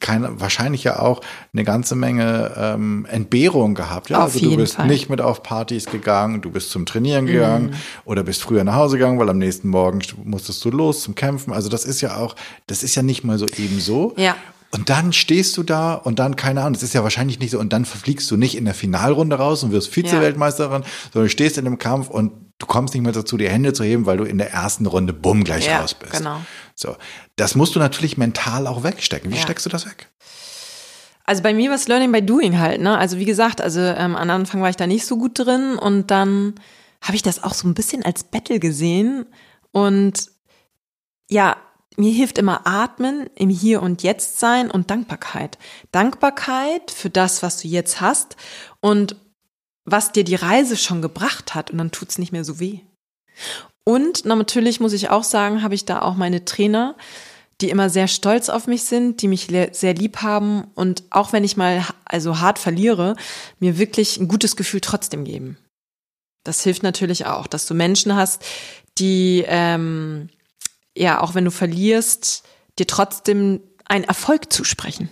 [0.00, 1.22] keine, wahrscheinlich ja auch
[1.54, 4.10] eine ganze Menge ähm, Entbehrung gehabt.
[4.10, 4.86] Ja, auf also du bist Fall.
[4.86, 7.74] nicht mit auf Partys gegangen, du bist zum Trainieren gegangen mhm.
[8.04, 11.54] oder bist früher nach Hause gegangen, weil am nächsten Morgen musstest du los zum Kämpfen.
[11.54, 14.12] Also das ist ja auch, das ist ja nicht mal so eben so.
[14.18, 14.36] Ja.
[14.74, 17.58] Und dann stehst du da und dann, keine Ahnung, das ist ja wahrscheinlich nicht so,
[17.60, 20.88] und dann verfliegst du nicht in der Finalrunde raus und wirst Vize-Weltmeisterin, ja.
[21.12, 23.84] sondern du stehst in dem Kampf und du kommst nicht mehr dazu, die Hände zu
[23.84, 26.12] heben, weil du in der ersten Runde bumm gleich ja, raus bist.
[26.12, 26.40] Genau.
[26.74, 26.96] So.
[27.36, 29.30] Das musst du natürlich mental auch wegstecken.
[29.30, 29.42] Wie Ja.
[29.42, 30.08] steckst du das weg?
[31.24, 32.98] Also bei mir war es Learning by Doing halt, ne?
[32.98, 36.10] Also wie gesagt, also ähm, am Anfang war ich da nicht so gut drin und
[36.10, 36.54] dann
[37.00, 39.26] habe ich das auch so ein bisschen als Battle gesehen
[39.72, 40.30] und
[41.30, 41.56] ja,
[41.96, 45.58] mir hilft immer Atmen, im Hier und Jetzt sein und Dankbarkeit.
[45.92, 48.36] Dankbarkeit für das, was du jetzt hast
[48.80, 49.16] und
[49.84, 52.80] was dir die Reise schon gebracht hat und dann tut's nicht mehr so weh.
[53.84, 56.96] Und na, natürlich muss ich auch sagen, habe ich da auch meine Trainer,
[57.60, 61.44] die immer sehr stolz auf mich sind, die mich sehr lieb haben und auch wenn
[61.44, 63.16] ich mal also hart verliere,
[63.60, 65.58] mir wirklich ein gutes Gefühl trotzdem geben.
[66.44, 68.44] Das hilft natürlich auch, dass du Menschen hast,
[68.98, 70.28] die ähm,
[70.96, 72.44] ja auch wenn du verlierst,
[72.78, 75.10] dir trotzdem einen Erfolg zusprechen.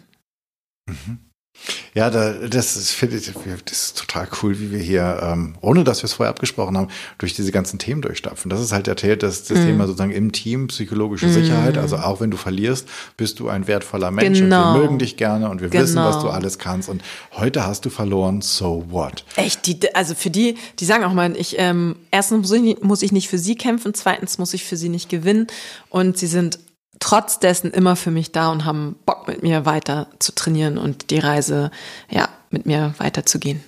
[1.94, 3.30] Ja, da, das ist, finde ich,
[3.64, 6.88] das ist total cool, wie wir hier, ähm, ohne dass wir es vorher abgesprochen haben,
[7.18, 8.48] durch diese ganzen Themen durchstapfen.
[8.50, 11.76] Das ist halt der Teil, das, das Thema sozusagen im Team, psychologische Sicherheit.
[11.78, 14.68] Also auch wenn du verlierst, bist du ein wertvoller Mensch Genau.
[14.68, 16.08] und wir mögen dich gerne und wir wissen, Genau.
[16.08, 16.88] was du alles kannst.
[16.88, 19.24] Und heute hast du verloren, so what?
[19.36, 23.02] Echt, die, also für die, die sagen auch mal, ich, ähm, erstens muss ich, muss
[23.02, 25.46] ich nicht für sie kämpfen, zweitens muss ich für sie nicht gewinnen
[25.90, 26.58] und sie sind
[27.02, 31.10] trotz dessen immer für mich da und haben Bock mit mir weiter zu trainieren und
[31.10, 31.72] die Reise,
[32.08, 33.60] ja, mit mir weiterzugehen.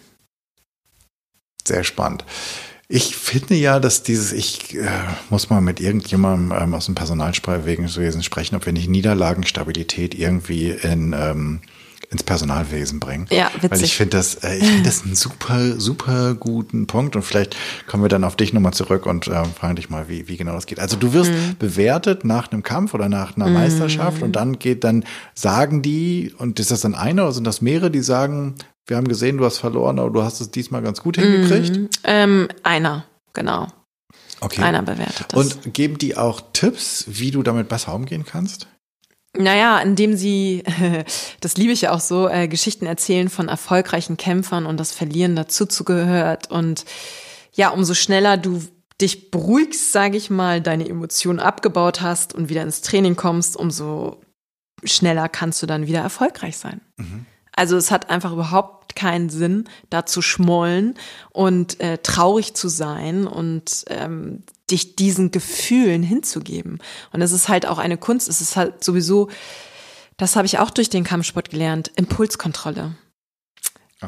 [1.67, 2.25] Sehr spannend.
[2.87, 4.89] Ich finde ja, dass dieses, ich äh,
[5.31, 11.13] muss mal mit irgendjemandem ähm, aus dem Personalwesen sprechen, ob wir nicht Niederlagenstabilität irgendwie in,
[11.13, 11.61] ähm,
[12.11, 13.27] ins Personalwesen bringen.
[13.31, 13.71] Ja, witzig.
[13.71, 17.57] Weil ich finde das, äh, ich finde das einen super, super guten Punkt und vielleicht
[17.87, 20.53] kommen wir dann auf dich nochmal zurück und äh, fragen dich mal, wie, wie genau
[20.53, 20.81] das geht.
[20.81, 21.57] Also du wirst Mhm.
[21.59, 26.61] bewertet nach einem Kampf oder nach einer Meisterschaft und dann geht, dann sagen die, und
[26.61, 28.55] ist das dann einer oder sind das mehrere, die sagen,
[28.87, 31.99] wir haben gesehen, du hast verloren, aber du hast es diesmal ganz gut hingekriegt?
[32.05, 33.69] Ähm, einer, genau.
[34.41, 34.63] Okay.
[34.63, 35.41] Einer bewertet das.
[35.41, 38.67] Und geben die auch Tipps, wie du damit besser umgehen kannst?
[39.37, 40.63] Naja, indem sie,
[41.41, 45.35] das liebe ich ja auch so, äh, Geschichten erzählen von erfolgreichen Kämpfern und das Verlieren
[45.37, 46.51] dazu zugehört.
[46.51, 46.85] Und
[47.53, 48.63] ja, umso schneller du
[49.01, 54.21] dich beruhigst, sage ich mal, deine Emotionen abgebaut hast und wieder ins Training kommst, umso
[54.85, 56.81] schneller kannst du dann wieder erfolgreich sein.
[57.57, 60.95] Also es hat einfach überhaupt keinen Sinn, da zu schmollen
[61.31, 66.79] und äh, traurig zu sein und ähm, dich diesen Gefühlen hinzugeben.
[67.13, 69.29] Und es ist halt auch eine Kunst, es ist halt sowieso,
[70.17, 72.95] das habe ich auch durch den Kampfsport gelernt, Impulskontrolle.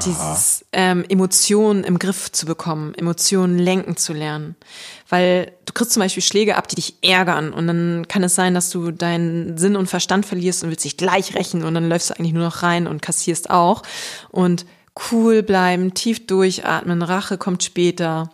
[0.05, 4.55] Dieses ähm, Emotionen im Griff zu bekommen, Emotionen lenken zu lernen.
[5.09, 8.53] Weil du kriegst zum Beispiel Schläge ab, die dich ärgern und dann kann es sein,
[8.53, 12.09] dass du deinen Sinn und Verstand verlierst und willst dich gleich rächen und dann läufst
[12.09, 13.83] du eigentlich nur noch rein und kassierst auch.
[14.29, 14.65] Und
[15.11, 18.31] cool bleiben, tief durchatmen, Rache kommt später.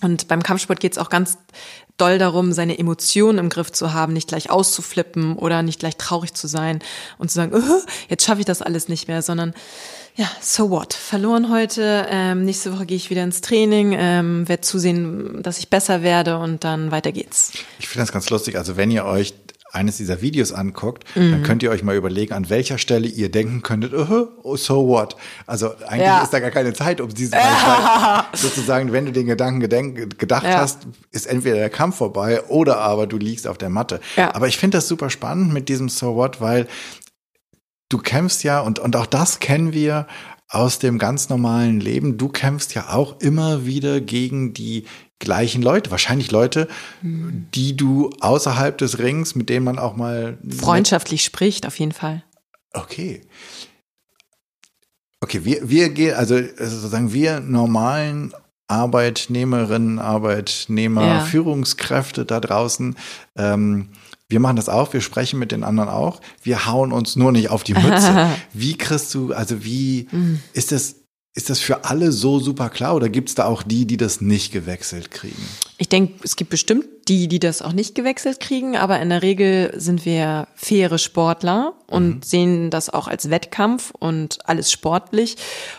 [0.00, 1.38] Und beim Kampfsport geht es auch ganz
[1.96, 6.32] doll darum, seine Emotionen im Griff zu haben, nicht gleich auszuflippen oder nicht gleich traurig
[6.32, 6.78] zu sein
[7.18, 9.52] und zu sagen, "Uh, jetzt schaffe ich das alles nicht mehr, sondern
[10.16, 10.94] ja, so what?
[10.94, 15.68] Verloren heute, ähm, nächste Woche gehe ich wieder ins Training, ähm, werde zusehen, dass ich
[15.70, 17.52] besser werde und dann weiter geht's.
[17.78, 18.56] Ich finde das ganz lustig.
[18.58, 19.34] Also wenn ihr euch
[19.70, 21.30] eines dieser Videos anguckt, Mhm.
[21.30, 23.92] dann könnt ihr euch mal überlegen, an welcher Stelle ihr denken könntet,
[24.42, 25.14] oh, so what?
[25.46, 26.22] Also eigentlich Ja.
[26.22, 30.44] ist da gar keine Zeit, um diese weil sozusagen, wenn du den Gedanken gedenk, gedacht
[30.44, 30.56] Ja.
[30.60, 34.00] hast, ist entweder der Kampf vorbei oder aber du liegst auf der Matte.
[34.16, 34.34] Ja.
[34.34, 36.66] Aber ich finde das super spannend mit diesem So what, weil
[37.88, 40.06] du kämpfst ja und, und auch das kennen wir
[40.48, 42.16] aus dem ganz normalen Leben.
[42.16, 44.84] Du kämpfst ja auch immer wieder gegen die
[45.18, 46.68] gleichen Leute, wahrscheinlich Leute,
[47.02, 47.48] mhm.
[47.54, 52.24] die du außerhalb des Rings, mit denen man auch mal freundschaftlich spricht, auf jeden Fall.
[52.72, 53.22] Okay.
[55.20, 58.32] Okay, wir, wir gehen, also, also sozusagen wir normalen
[58.68, 61.20] Arbeitnehmerinnen, Arbeitnehmer, ja.
[61.20, 62.96] Führungskräfte da draußen,
[63.36, 63.88] ähm,
[64.28, 67.50] wir machen das auch, wir sprechen mit den anderen auch, wir hauen uns nur nicht
[67.50, 68.28] auf die Mütze.
[68.52, 70.40] wie kriegst du, also wie mhm.
[70.52, 70.96] ist das,
[71.34, 74.20] ist das für alle so super klar oder gibt es da auch die, die das
[74.20, 75.42] nicht gewechselt kriegen?
[75.78, 79.22] Ich denke, es gibt bestimmt die, die das auch nicht gewechselt kriegen, aber in der
[79.22, 82.22] Regel sind wir faire Sportler und mhm.
[82.22, 85.36] sehen das auch als Wettkampf und alles sportlich.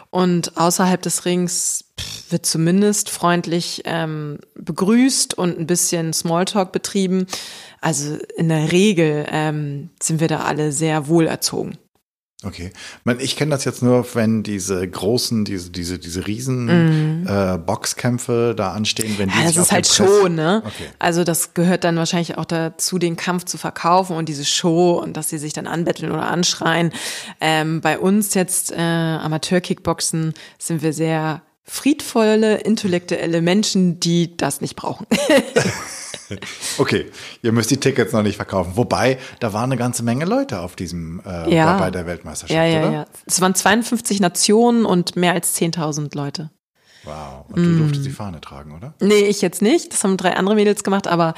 [0.09, 1.85] Und außerhalb des Rings
[2.29, 7.25] wird zumindest freundlich ähm, begrüßt und ein bisschen Smalltalk betrieben.
[7.81, 11.77] Also in der Regel ähm, sind wir da alle sehr wohlerzogen.
[12.41, 12.71] Okay.
[13.19, 17.27] Ich kenne das jetzt nur, wenn diese großen, diese, diese, diese riesen mm.
[17.27, 20.63] äh, Boxkämpfe da anstehen, wenn die ja, das ist halt Show, ne?
[20.65, 20.85] Okay.
[20.99, 25.17] Also das gehört dann wahrscheinlich auch dazu, den Kampf zu verkaufen und diese Show und
[25.17, 26.93] dass sie sich dann anbetteln oder anschreien.
[27.41, 34.75] Ähm, bei uns jetzt äh, Amateur-Kickboxen sind wir sehr friedvolle, intellektuelle Menschen, die das nicht
[34.75, 35.05] brauchen.
[36.77, 37.11] okay,
[37.41, 38.71] ihr müsst die Tickets noch nicht verkaufen.
[38.75, 41.77] Wobei, da waren eine ganze Menge Leute auf diesem, äh, ja.
[41.77, 42.91] bei der Weltmeisterschaft, ja, ja, oder?
[42.91, 46.49] Ja, es waren 52 Nationen und mehr als 10.000 Leute.
[47.03, 47.45] Wow.
[47.49, 47.77] Und du mm.
[47.79, 48.93] durftest die Fahne tragen, oder?
[48.99, 49.93] Nee, ich jetzt nicht.
[49.93, 51.33] Das haben drei andere Mädels gemacht, aber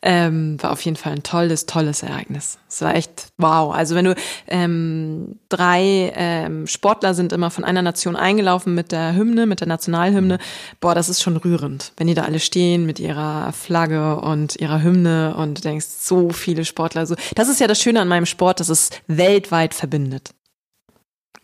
[0.00, 2.58] ähm, war auf jeden Fall ein tolles, tolles Ereignis.
[2.68, 3.74] Es war echt wow.
[3.74, 4.14] Also wenn du
[4.48, 9.68] ähm, drei ähm, Sportler sind immer von einer Nation eingelaufen mit der Hymne, mit der
[9.68, 10.38] Nationalhymne,
[10.80, 11.92] boah, das ist schon rührend.
[11.98, 16.30] Wenn die da alle stehen mit ihrer Flagge und ihrer Hymne und du denkst, so
[16.30, 17.06] viele Sportler.
[17.06, 17.16] So.
[17.34, 20.30] Das ist ja das Schöne an meinem Sport, dass es weltweit verbindet.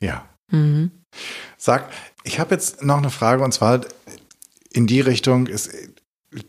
[0.00, 0.24] Ja.
[0.50, 0.90] Mhm.
[1.56, 1.90] Sag,
[2.24, 3.80] ich habe jetzt noch eine Frage und zwar
[4.70, 5.70] in die Richtung ist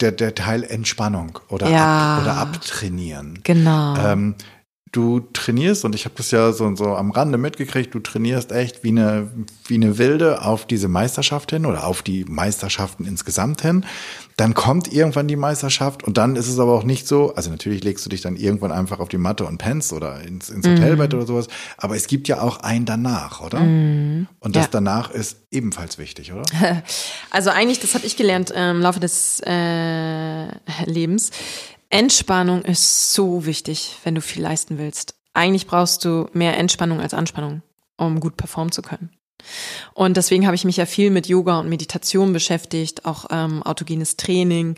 [0.01, 3.39] der, der Teil Entspannung oder, ja, ab, oder Abtrainieren.
[3.43, 3.95] Genau.
[3.97, 4.35] Ähm,
[4.91, 8.83] du trainierst, und ich habe das ja so, so am Rande mitgekriegt, du trainierst echt
[8.83, 9.29] wie eine,
[9.67, 13.85] wie eine Wilde auf diese Meisterschaft hin oder auf die Meisterschaften insgesamt hin.
[14.39, 17.83] Dann kommt irgendwann die Meisterschaft und dann ist es aber auch nicht so, also natürlich
[17.83, 21.11] legst du dich dann irgendwann einfach auf die Matte und pennst oder ins, ins Hotelbett
[21.11, 21.15] mm.
[21.17, 23.59] oder sowas, aber es gibt ja auch ein danach, oder?
[23.59, 24.29] Mm.
[24.39, 24.69] Und das ja.
[24.71, 26.43] danach ist ebenfalls wichtig, oder?
[27.31, 30.47] Also eigentlich, das habe ich gelernt äh, im Laufe des äh,
[30.85, 31.31] Lebens.
[31.89, 35.15] Entspannung ist so wichtig, wenn du viel leisten willst.
[35.33, 37.61] Eigentlich brauchst du mehr Entspannung als Anspannung,
[37.97, 39.09] um gut performen zu können.
[39.93, 44.17] Und deswegen habe ich mich ja viel mit Yoga und Meditation beschäftigt, auch ähm, autogenes
[44.17, 44.75] Training.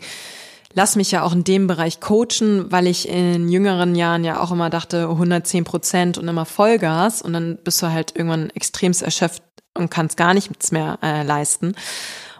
[0.74, 4.52] Lass mich ja auch in dem Bereich coachen, weil ich in jüngeren Jahren ja auch
[4.52, 9.42] immer dachte, 110 Prozent und immer Vollgas und dann bist du halt irgendwann extremst erschöpft
[9.74, 11.74] und kannst gar nichts mehr äh, leisten.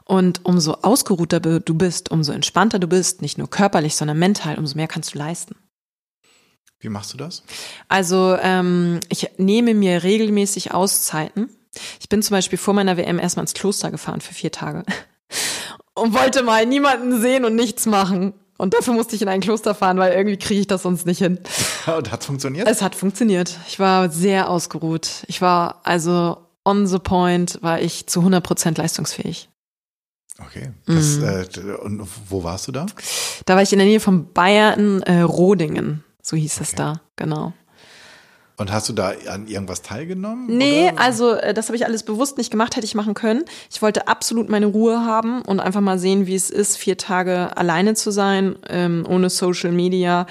[0.04, 4.76] Und umso ausgeruhter du bist, umso entspannter du bist, nicht nur körperlich, sondern mental, umso
[4.76, 5.54] mehr kannst du leisten.
[6.80, 7.44] Wie machst du das?
[7.88, 11.48] Also ähm, ich nehme mir regelmäßig Auszeiten.
[12.00, 14.84] Ich bin zum Beispiel vor meiner WM erstmal ins Kloster gefahren für vier Tage
[15.94, 18.34] und wollte mal niemanden sehen und nichts machen.
[18.58, 21.18] Und dafür musste ich in ein Kloster fahren, weil irgendwie kriege ich das sonst nicht
[21.18, 21.40] hin.
[21.96, 22.68] Und hat funktioniert?
[22.68, 23.58] Es hat funktioniert.
[23.66, 25.24] Ich war sehr ausgeruht.
[25.26, 29.48] Ich war also on the point, war ich zu 100 Prozent leistungsfähig.
[30.38, 30.70] Okay.
[30.86, 31.24] Das, mhm.
[31.24, 32.86] äh, und wo warst du da?
[33.46, 36.62] Da war ich in der Nähe von Bayern, äh, Rodingen, so hieß okay.
[36.62, 37.52] es da, genau.
[38.56, 40.46] Und hast du da an irgendwas teilgenommen?
[40.46, 41.00] Nee, oder?
[41.00, 43.44] also äh, das habe ich alles bewusst nicht gemacht, hätte ich machen können.
[43.70, 47.56] Ich wollte absolut meine Ruhe haben und einfach mal sehen, wie es ist, vier Tage
[47.56, 50.26] alleine zu sein, ähm, ohne Social Media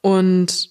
[0.00, 0.70] und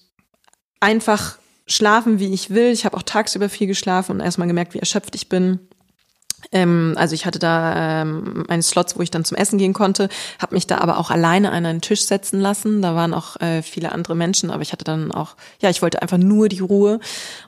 [0.80, 2.72] einfach schlafen, wie ich will.
[2.72, 5.60] Ich habe auch tagsüber viel geschlafen und erstmal gemerkt, wie erschöpft ich bin.
[6.52, 10.08] Ähm, also ich hatte da ähm, meine Slots, wo ich dann zum Essen gehen konnte,
[10.38, 12.80] habe mich da aber auch alleine an einen Tisch setzen lassen.
[12.82, 16.00] Da waren auch äh, viele andere Menschen, aber ich hatte dann auch, ja, ich wollte
[16.02, 17.00] einfach nur die Ruhe.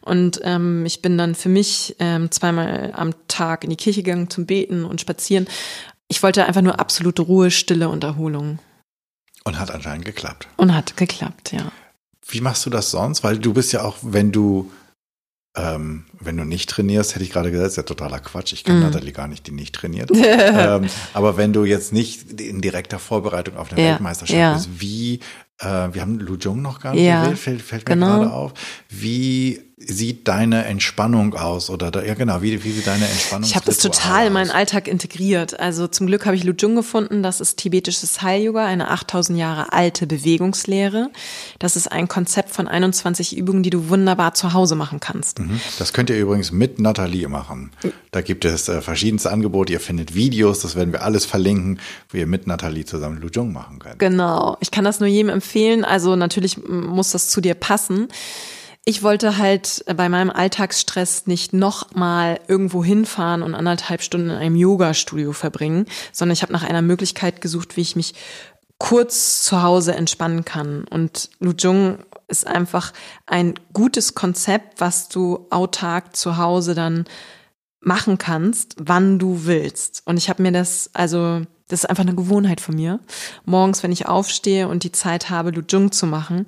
[0.03, 4.30] Und ähm, ich bin dann für mich ähm, zweimal am Tag in die Kirche gegangen
[4.30, 5.47] zum Beten und Spazieren.
[6.09, 8.59] Ich wollte einfach nur absolute Ruhe, Stille und Erholung.
[9.45, 10.49] Und hat anscheinend geklappt.
[10.57, 11.72] Und hat geklappt, ja.
[12.26, 13.24] Wie machst du das sonst?
[13.24, 14.70] Weil du bist ja auch, wenn du
[15.57, 18.53] ähm, wenn du nicht trainierst, hätte ich gerade gesagt, ist ja totaler Quatsch.
[18.53, 18.83] Ich kenne mm.
[18.83, 20.11] Natalie gar nicht, die nicht trainiert.
[20.15, 24.55] ähm, aber wenn du jetzt nicht in direkter Vorbereitung auf eine ja, Weltmeisterschaft ja.
[24.55, 25.21] bist, wie,
[25.59, 28.19] äh, wir haben Lu Jung noch gar nicht ja, gewählt, fällt, fällt mir genau.
[28.19, 28.55] gerade auf,
[28.89, 31.70] wie sieht deine Entspannung aus?
[31.70, 34.51] Oder da, ja genau, wie, wie sieht deine Entspannung Ich habe das total in meinen
[34.51, 35.59] Alltag integriert.
[35.59, 37.22] Also zum Glück habe ich Lujung gefunden.
[37.22, 41.11] Das ist tibetisches Heil-Yoga, eine 8000 Jahre alte Bewegungslehre.
[41.59, 45.39] Das ist ein Konzept von 21 Übungen, die du wunderbar zu Hause machen kannst.
[45.39, 45.61] Mhm.
[45.78, 47.72] Das könnt ihr übrigens mit Nathalie machen.
[48.11, 49.72] Da gibt es äh, verschiedenste Angebote.
[49.72, 53.78] Ihr findet Videos, das werden wir alles verlinken, wo ihr mit Nathalie zusammen Lujung machen
[53.78, 53.99] könnt.
[53.99, 54.59] Genau.
[54.61, 55.85] Ich kann das nur jedem empfehlen.
[55.85, 58.09] Also natürlich muss das zu dir passen.
[58.85, 64.57] Ich wollte halt bei meinem Alltagsstress nicht nochmal irgendwo hinfahren und anderthalb Stunden in einem
[64.57, 68.14] Yoga-Studio verbringen, sondern ich habe nach einer Möglichkeit gesucht, wie ich mich
[68.78, 70.85] kurz zu Hause entspannen kann.
[70.85, 72.93] Und Lujung ist einfach
[73.26, 77.05] ein gutes Konzept, was du autark zu Hause dann
[77.81, 80.03] machen kannst, wann du willst.
[80.07, 83.01] Und ich habe mir das, also das ist einfach eine Gewohnheit von mir.
[83.45, 86.47] Morgens, wenn ich aufstehe und die Zeit habe, Lujung zu machen,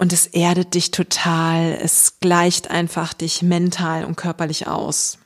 [0.00, 5.18] und es erdet dich total, es gleicht einfach dich mental und körperlich aus.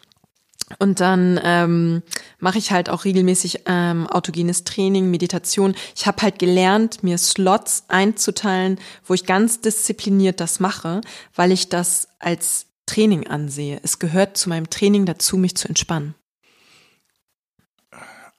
[0.80, 2.02] Und dann ähm,
[2.40, 5.76] mache ich halt auch regelmäßig ähm, autogenes Training, Meditation.
[5.94, 11.02] Ich habe halt gelernt, mir Slots einzuteilen, wo ich ganz diszipliniert das mache,
[11.36, 13.78] weil ich das als Training ansehe.
[13.84, 16.16] Es gehört zu meinem Training dazu, mich zu entspannen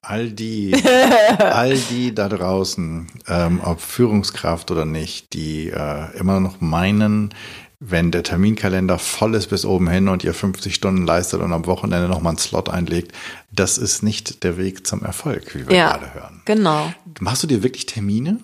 [0.08, 0.76] all die,
[1.40, 7.34] all die da draußen, ähm, ob Führungskraft oder nicht, die äh, immer noch meinen,
[7.80, 11.66] wenn der Terminkalender voll ist bis oben hin und ihr 50 Stunden leistet und am
[11.66, 13.12] Wochenende nochmal einen Slot einlegt,
[13.52, 16.42] das ist nicht der Weg zum Erfolg, wie wir ja, gerade hören.
[16.46, 16.92] Genau.
[17.20, 18.40] Machst du dir wirklich Termine?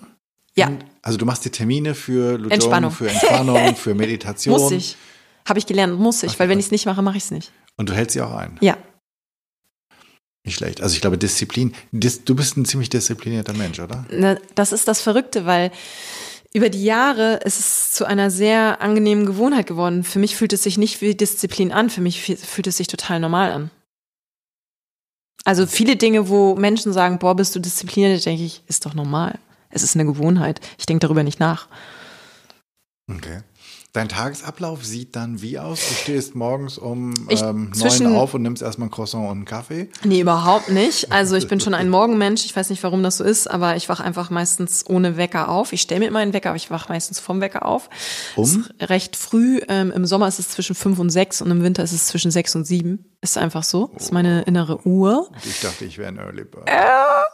[0.54, 0.70] Ja.
[1.00, 2.90] Also du machst dir Termine für Lujong, Entspannung.
[2.90, 4.60] für Entspannung, für Meditation.
[4.60, 4.96] Muss ich.
[5.48, 6.38] Habe ich gelernt, muss ich, okay.
[6.40, 7.50] weil wenn ich es nicht mache, mache ich es nicht.
[7.76, 8.58] Und du hältst sie auch ein?
[8.60, 8.76] Ja.
[10.44, 10.80] Nicht schlecht.
[10.80, 14.04] Also ich glaube, Disziplin, dis, du bist ein ziemlich disziplinierter Mensch, oder?
[14.10, 15.70] Na, das ist das Verrückte, weil
[16.52, 20.02] über die Jahre ist es zu einer sehr angenehmen Gewohnheit geworden.
[20.04, 23.20] Für mich fühlt es sich nicht wie Disziplin an, für mich fühlt es sich total
[23.20, 23.70] normal an.
[25.44, 29.38] Also viele Dinge, wo Menschen sagen, boah, bist du diszipliniert, denke ich, ist doch normal.
[29.70, 30.60] Es ist eine Gewohnheit.
[30.78, 31.68] Ich denke darüber nicht nach.
[33.10, 33.40] Okay.
[33.94, 35.86] Dein Tagesablauf sieht dann wie aus?
[35.86, 39.90] Du stehst morgens um ähm, neun auf und nimmst erstmal ein Croissant und einen Kaffee?
[40.02, 41.12] Nee, überhaupt nicht.
[41.12, 42.46] Also ich bin schon ein Morgenmensch.
[42.46, 45.74] Ich weiß nicht, warum das so ist, aber ich wache einfach meistens ohne Wecker auf.
[45.74, 47.90] Ich stelle mir immer einen Wecker, aber ich wache meistens vom Wecker auf.
[48.34, 48.66] Um?
[48.80, 49.60] recht früh.
[49.68, 52.30] Ähm, Im Sommer ist es zwischen fünf und sechs und im Winter ist es zwischen
[52.30, 53.04] sechs und sieben.
[53.20, 53.90] Ist einfach so.
[53.92, 55.30] Das ist meine innere Uhr.
[55.44, 56.66] Ich dachte, ich wäre ein Early Bird.
[56.66, 57.24] Ja.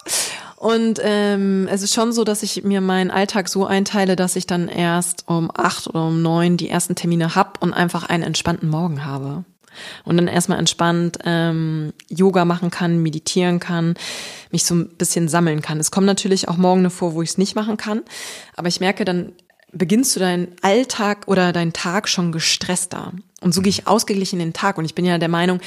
[0.58, 4.44] Und ähm, es ist schon so, dass ich mir meinen Alltag so einteile, dass ich
[4.44, 8.68] dann erst um acht oder um neun die ersten Termine hab und einfach einen entspannten
[8.68, 9.44] Morgen habe.
[10.04, 13.94] Und dann erstmal entspannt ähm, Yoga machen kann, meditieren kann,
[14.50, 15.78] mich so ein bisschen sammeln kann.
[15.78, 18.02] Es kommen natürlich auch Morgen vor, wo ich es nicht machen kann.
[18.56, 19.34] Aber ich merke, dann
[19.70, 23.12] beginnst du deinen Alltag oder deinen Tag schon gestresster.
[23.40, 24.76] Und so gehe ich ausgeglichen in den Tag.
[24.76, 25.60] Und ich bin ja der Meinung,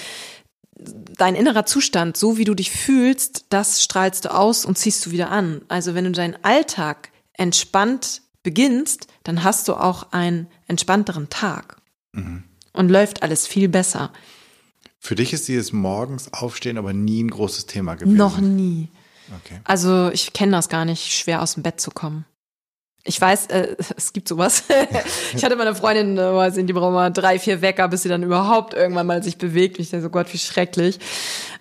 [1.17, 5.11] dein innerer Zustand, so wie du dich fühlst, das strahlst du aus und ziehst du
[5.11, 5.61] wieder an.
[5.67, 11.77] Also wenn du deinen Alltag entspannt beginnst, dann hast du auch einen entspannteren Tag.
[12.13, 12.43] Mhm.
[12.73, 14.11] Und läuft alles viel besser.
[14.97, 18.15] Für dich ist dieses morgens aufstehen aber nie ein großes Thema gewesen.
[18.15, 18.88] Noch nie.
[19.43, 19.59] Okay.
[19.63, 22.25] Also ich kenne das gar nicht, schwer aus dem Bett zu kommen.
[23.04, 24.64] Ich weiß, äh, es gibt sowas.
[25.36, 28.10] ich hatte meine Freundin, äh, weiß nicht, die braucht mal drei, vier Wecker, bis sie
[28.10, 29.80] dann überhaupt irgendwann mal sich bewegt.
[29.80, 30.99] Ich denke so, Gott, wie schrecklich.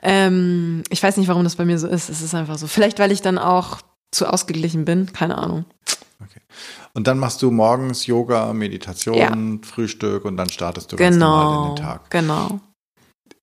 [0.03, 2.09] Ähm, ich weiß nicht, warum das bei mir so ist.
[2.09, 2.67] Es ist einfach so.
[2.67, 3.81] Vielleicht, weil ich dann auch
[4.11, 5.13] zu ausgeglichen bin.
[5.13, 5.65] Keine Ahnung.
[6.21, 6.41] Okay.
[6.93, 9.33] Und dann machst du morgens Yoga, Meditation, ja.
[9.63, 12.11] Frühstück und dann startest du ganz genau, normal in den Tag.
[12.11, 12.61] Genau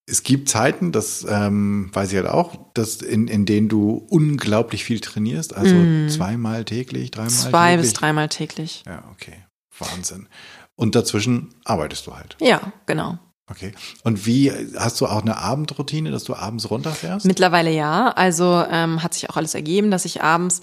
[0.10, 4.86] es gibt Zeiten, das ähm, weiß ich halt auch, dass in, in denen du unglaublich
[4.86, 6.10] viel trainierst, also mm.
[6.10, 7.51] zweimal täglich, dreimal Zwei täglich.
[7.51, 8.84] Zwei bis dreimal täglich.
[8.88, 9.43] Ja, okay.
[9.78, 10.28] Wahnsinn.
[10.76, 12.38] Und dazwischen arbeitest du halt.
[12.39, 13.20] Ja, genau.
[13.50, 13.72] Okay.
[14.04, 17.26] Und wie hast du auch eine Abendroutine, dass du abends runterfährst?
[17.26, 18.10] Mittlerweile ja.
[18.10, 20.60] Also ähm, hat sich auch alles ergeben, dass ich abends,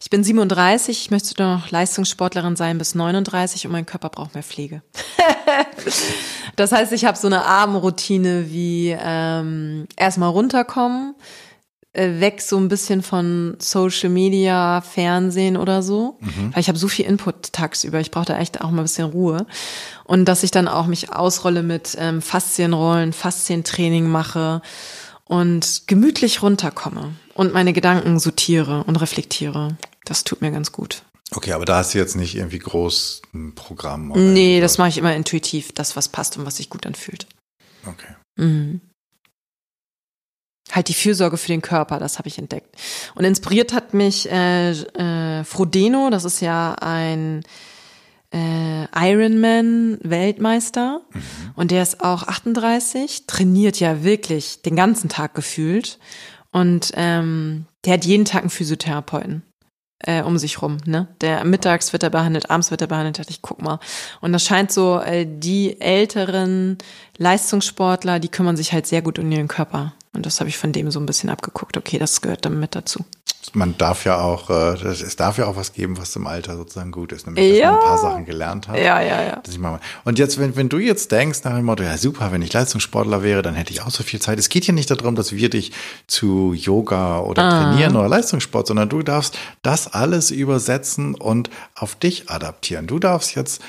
[0.00, 4.42] ich bin 37, ich möchte noch Leistungssportlerin sein bis 39 und mein Körper braucht mehr
[4.42, 4.82] Pflege.
[6.56, 11.14] das heißt, ich habe so eine Abendroutine wie ähm, erstmal runterkommen,
[11.94, 16.52] weg so ein bisschen von Social Media, Fernsehen oder so, mhm.
[16.52, 18.00] weil ich habe so viel Input tagsüber.
[18.00, 19.46] Ich brauche da echt auch mal ein bisschen Ruhe
[20.04, 24.60] und dass ich dann auch mich ausrolle mit ähm, Faszienrollen, Faszientraining mache
[25.24, 29.76] und gemütlich runterkomme und meine Gedanken sortiere und reflektiere.
[30.04, 31.02] Das tut mir ganz gut.
[31.30, 34.10] Okay, aber da hast du jetzt nicht irgendwie groß ein Programm.
[34.10, 37.26] Oder nee, das mache ich immer intuitiv, das, was passt und was sich gut anfühlt.
[37.86, 38.14] Okay.
[38.36, 38.80] Mhm
[40.74, 42.76] halt die Fürsorge für den Körper, das habe ich entdeckt.
[43.14, 47.42] Und inspiriert hat mich äh, äh, Frodeno, das ist ja ein
[48.32, 51.20] äh, Ironman Weltmeister mhm.
[51.54, 55.98] und der ist auch 38, trainiert ja wirklich den ganzen Tag gefühlt
[56.50, 59.42] und ähm, der hat jeden Tag einen Physiotherapeuten
[60.06, 60.78] äh, um sich rum.
[60.84, 61.08] Ne?
[61.20, 63.18] Der mittags wird er behandelt, abends wird er behandelt.
[63.18, 63.78] Dachte ich, guck mal.
[64.20, 66.78] Und das scheint so, äh, die älteren
[67.16, 69.94] Leistungssportler, die kümmern sich halt sehr gut um ihren Körper.
[70.14, 71.76] Und das habe ich von dem so ein bisschen abgeguckt.
[71.76, 73.04] Okay, das gehört dann mit dazu
[73.52, 76.92] man darf ja auch, äh, es darf ja auch was geben, was im Alter sozusagen
[76.92, 77.72] gut ist, nämlich dass ja.
[77.72, 78.78] man ein paar Sachen gelernt hat.
[78.78, 79.42] Ja, ja, ja.
[80.04, 83.22] Und jetzt, wenn, wenn du jetzt denkst nach dem Motto, ja super, wenn ich Leistungssportler
[83.22, 84.38] wäre, dann hätte ich auch so viel Zeit.
[84.38, 85.72] Es geht ja nicht darum, dass wir dich
[86.06, 87.50] zu Yoga oder ah.
[87.50, 92.86] Trainieren oder Leistungssport, sondern du darfst das alles übersetzen und auf dich adaptieren.
[92.86, 93.60] Du darfst jetzt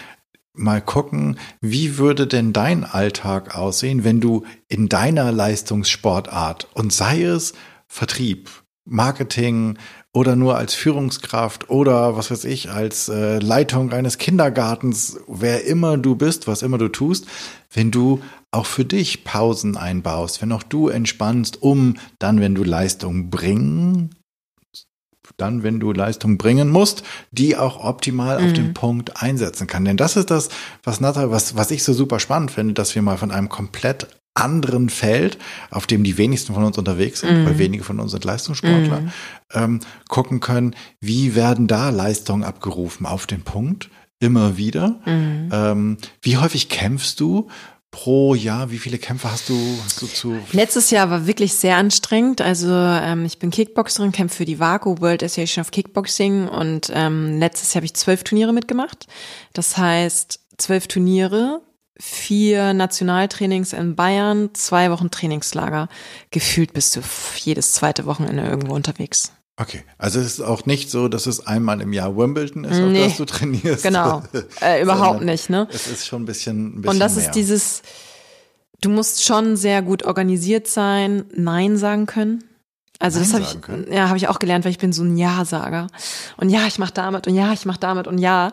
[0.55, 7.23] mal gucken, wie würde denn dein Alltag aussehen, wenn du in deiner Leistungssportart und sei
[7.23, 7.53] es
[7.87, 8.49] Vertrieb,
[8.85, 9.77] Marketing
[10.13, 15.97] oder nur als Führungskraft oder was weiß ich, als äh, Leitung eines Kindergartens, wer immer
[15.97, 17.25] du bist, was immer du tust,
[17.73, 22.63] wenn du auch für dich Pausen einbaust, wenn auch du entspannst, um dann, wenn du
[22.63, 24.14] Leistung bringen,
[25.37, 28.45] dann, wenn du Leistung bringen musst, die auch optimal mhm.
[28.45, 28.73] auf den mhm.
[28.73, 29.85] Punkt einsetzen kann.
[29.85, 30.49] Denn das ist das,
[30.83, 34.07] was Nata, was, was ich so super spannend finde, dass wir mal von einem komplett
[34.35, 35.37] anderen Feld,
[35.71, 37.45] auf dem die wenigsten von uns unterwegs sind, mm.
[37.45, 39.11] weil wenige von uns sind Leistungssportler, mm.
[39.53, 44.99] ähm, gucken können, wie werden da Leistungen abgerufen auf den Punkt, immer wieder.
[45.05, 45.49] Mm.
[45.51, 47.47] Ähm, wie häufig kämpfst du?
[47.95, 50.37] Pro Jahr, wie viele Kämpfe hast du, hast du zu?
[50.51, 52.41] Letztes Jahr war wirklich sehr anstrengend.
[52.41, 57.39] Also ähm, ich bin Kickboxerin, kämpfe für die WAGO, World Association of Kickboxing und ähm,
[57.39, 59.07] letztes Jahr habe ich zwölf Turniere mitgemacht.
[59.53, 61.61] Das heißt, zwölf Turniere,
[61.97, 65.87] vier Nationaltrainings in Bayern, zwei Wochen Trainingslager.
[66.31, 67.01] Gefühlt bist du
[67.37, 69.31] jedes zweite Wochenende irgendwo unterwegs.
[69.57, 73.03] Okay, also es ist auch nicht so, dass es einmal im Jahr Wimbledon ist, nee,
[73.03, 73.83] auf das du trainierst.
[73.83, 74.21] Genau,
[74.61, 75.49] äh, überhaupt nicht.
[75.49, 75.67] Ne?
[75.71, 77.25] Es ist schon ein bisschen, ein bisschen Und das mehr.
[77.25, 77.81] ist dieses,
[78.81, 82.43] du musst schon sehr gut organisiert sein, Nein sagen können.
[82.99, 85.17] Also Nein das habe ich, ja, habe ich auch gelernt, weil ich bin so ein
[85.17, 85.87] Ja-Sager.
[86.37, 88.51] Und ja, ich mache damit und ja, ich mache damit und ja.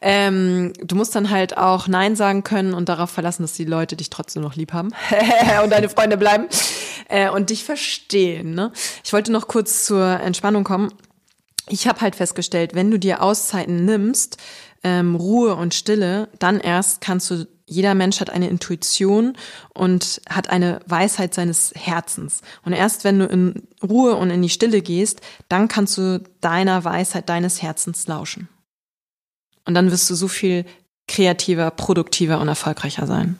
[0.00, 3.96] Ähm, du musst dann halt auch Nein sagen können und darauf verlassen, dass die Leute
[3.96, 4.90] dich trotzdem noch lieb haben
[5.64, 6.46] und deine Freunde bleiben
[7.08, 8.54] äh, und dich verstehen.
[8.54, 8.72] Ne?
[9.04, 10.92] Ich wollte noch kurz zur Entspannung kommen.
[11.68, 14.38] Ich habe halt festgestellt, wenn du dir Auszeiten nimmst,
[14.82, 19.36] ähm, Ruhe und Stille, dann erst kannst du jeder Mensch hat eine Intuition
[19.72, 22.40] und hat eine Weisheit seines Herzens.
[22.64, 26.84] Und erst wenn du in Ruhe und in die Stille gehst, dann kannst du deiner
[26.84, 28.48] Weisheit deines Herzens lauschen.
[29.64, 30.64] Und dann wirst du so viel
[31.06, 33.38] kreativer, produktiver und erfolgreicher sein.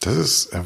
[0.00, 0.62] Das ist, äh,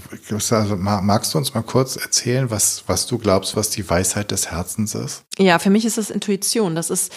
[0.55, 4.51] also, magst du uns mal kurz erzählen, was, was du glaubst, was die Weisheit des
[4.51, 5.23] Herzens ist?
[5.39, 6.75] Ja, für mich ist das Intuition.
[6.75, 7.13] Das ist,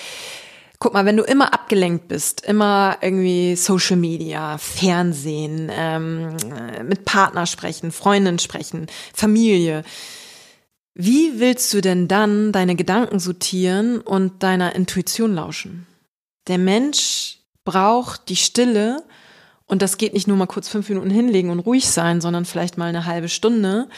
[0.79, 6.35] Guck mal, wenn du immer abgelenkt bist, immer irgendwie Social Media, Fernsehen, ähm,
[6.83, 9.83] mit Partner sprechen, Freundin sprechen, Familie,
[10.93, 15.87] wie willst du denn dann deine Gedanken sortieren und deiner Intuition lauschen?
[16.47, 19.03] Der Mensch braucht die Stille
[19.65, 22.77] und das geht nicht nur mal kurz fünf Minuten hinlegen und ruhig sein, sondern vielleicht
[22.77, 23.89] mal eine halbe Stunde,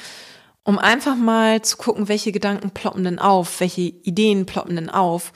[0.64, 5.34] um einfach mal zu gucken, welche Gedanken ploppen denn auf, welche Ideen ploppen denn auf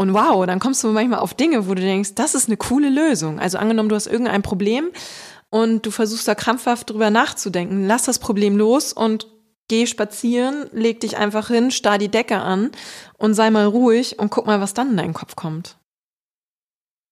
[0.00, 2.88] und wow, dann kommst du manchmal auf Dinge, wo du denkst, das ist eine coole
[2.88, 3.38] Lösung.
[3.38, 4.88] Also angenommen, du hast irgendein Problem
[5.50, 9.26] und du versuchst da krampfhaft drüber nachzudenken, lass das Problem los und
[9.68, 12.70] geh spazieren, leg dich einfach hin, starr die Decke an
[13.18, 15.76] und sei mal ruhig und guck mal, was dann in deinen Kopf kommt.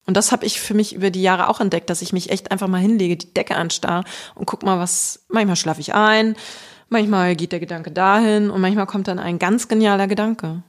[0.07, 2.51] Und das habe ich für mich über die Jahre auch entdeckt, dass ich mich echt
[2.51, 6.37] einfach mal hinlege, die Decke anstarr und guck mal, was, manchmal schlafe ich ein,
[6.89, 10.63] manchmal geht der Gedanke dahin und manchmal kommt dann ein ganz genialer Gedanke.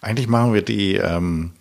[0.00, 1.52] Eigentlich machen wir die, ähm,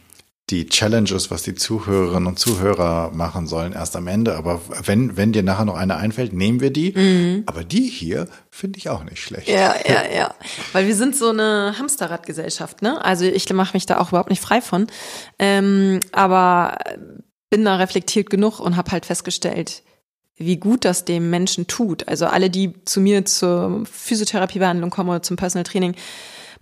[0.49, 4.36] die Challenges, was die Zuhörerinnen und Zuhörer machen sollen, erst am Ende.
[4.36, 6.91] Aber wenn, wenn dir nachher noch eine einfällt, nehmen wir die.
[6.91, 7.43] Mhm.
[7.45, 9.47] Aber die hier finde ich auch nicht schlecht.
[9.47, 10.34] Ja, ja, ja.
[10.74, 13.03] Weil wir sind so eine Hamsterradgesellschaft, ne?
[13.03, 14.88] Also ich mache mich da auch überhaupt nicht frei von.
[15.38, 16.78] Ähm, aber
[17.49, 19.84] bin da reflektiert genug und habe halt festgestellt,
[20.38, 22.07] wie gut das dem Menschen tut.
[22.07, 25.95] Also alle, die zu mir zur Physiotherapiebehandlung kommen oder zum Personal Training,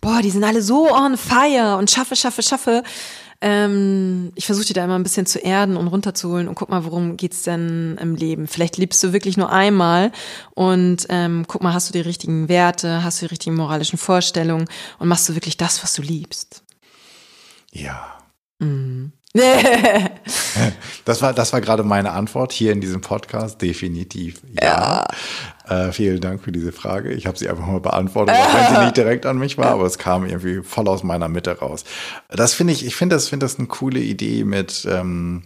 [0.01, 2.83] boah, die sind alle so on fire und schaffe, schaffe, schaffe.
[3.39, 6.85] Ähm, ich versuche die da immer ein bisschen zu erden und runterzuholen und guck mal,
[6.85, 8.47] worum geht's denn im Leben?
[8.47, 10.11] Vielleicht lebst du wirklich nur einmal
[10.55, 14.67] und ähm, guck mal, hast du die richtigen Werte, hast du die richtigen moralischen Vorstellungen
[14.97, 16.63] und machst du wirklich das, was du liebst?
[17.71, 18.17] Ja.
[18.57, 19.11] Mhm.
[21.05, 23.61] das war, das war gerade meine Antwort hier in diesem Podcast.
[23.61, 25.05] Definitiv ja.
[25.67, 25.87] ja.
[25.87, 27.13] Äh, vielen Dank für diese Frage.
[27.13, 29.85] Ich habe sie einfach mal beantwortet, auch wenn sie nicht direkt an mich war, aber
[29.85, 31.83] es kam irgendwie voll aus meiner Mitte raus.
[32.29, 35.43] Das finde ich, ich finde das, finde das eine coole Idee mit, ähm,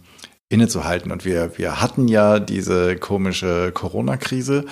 [0.52, 1.10] innezuhalten.
[1.10, 4.66] Und wir, wir hatten ja diese komische Corona-Krise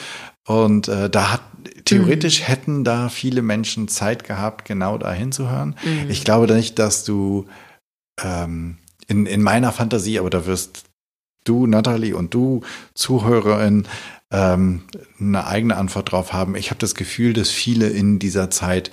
[0.46, 1.40] und äh, da hat
[1.84, 2.44] theoretisch mhm.
[2.44, 5.76] hätten da viele Menschen Zeit gehabt, genau da hinzuhören.
[5.82, 6.10] Mhm.
[6.10, 7.46] Ich glaube nicht, dass du
[8.22, 8.76] ähm,
[9.10, 10.84] in, in meiner Fantasie, aber da wirst
[11.44, 12.62] du, Natalie, und du,
[12.94, 13.86] Zuhörerin,
[14.30, 14.82] ähm,
[15.18, 16.54] eine eigene Antwort drauf haben.
[16.54, 18.90] Ich habe das Gefühl, dass viele in dieser Zeit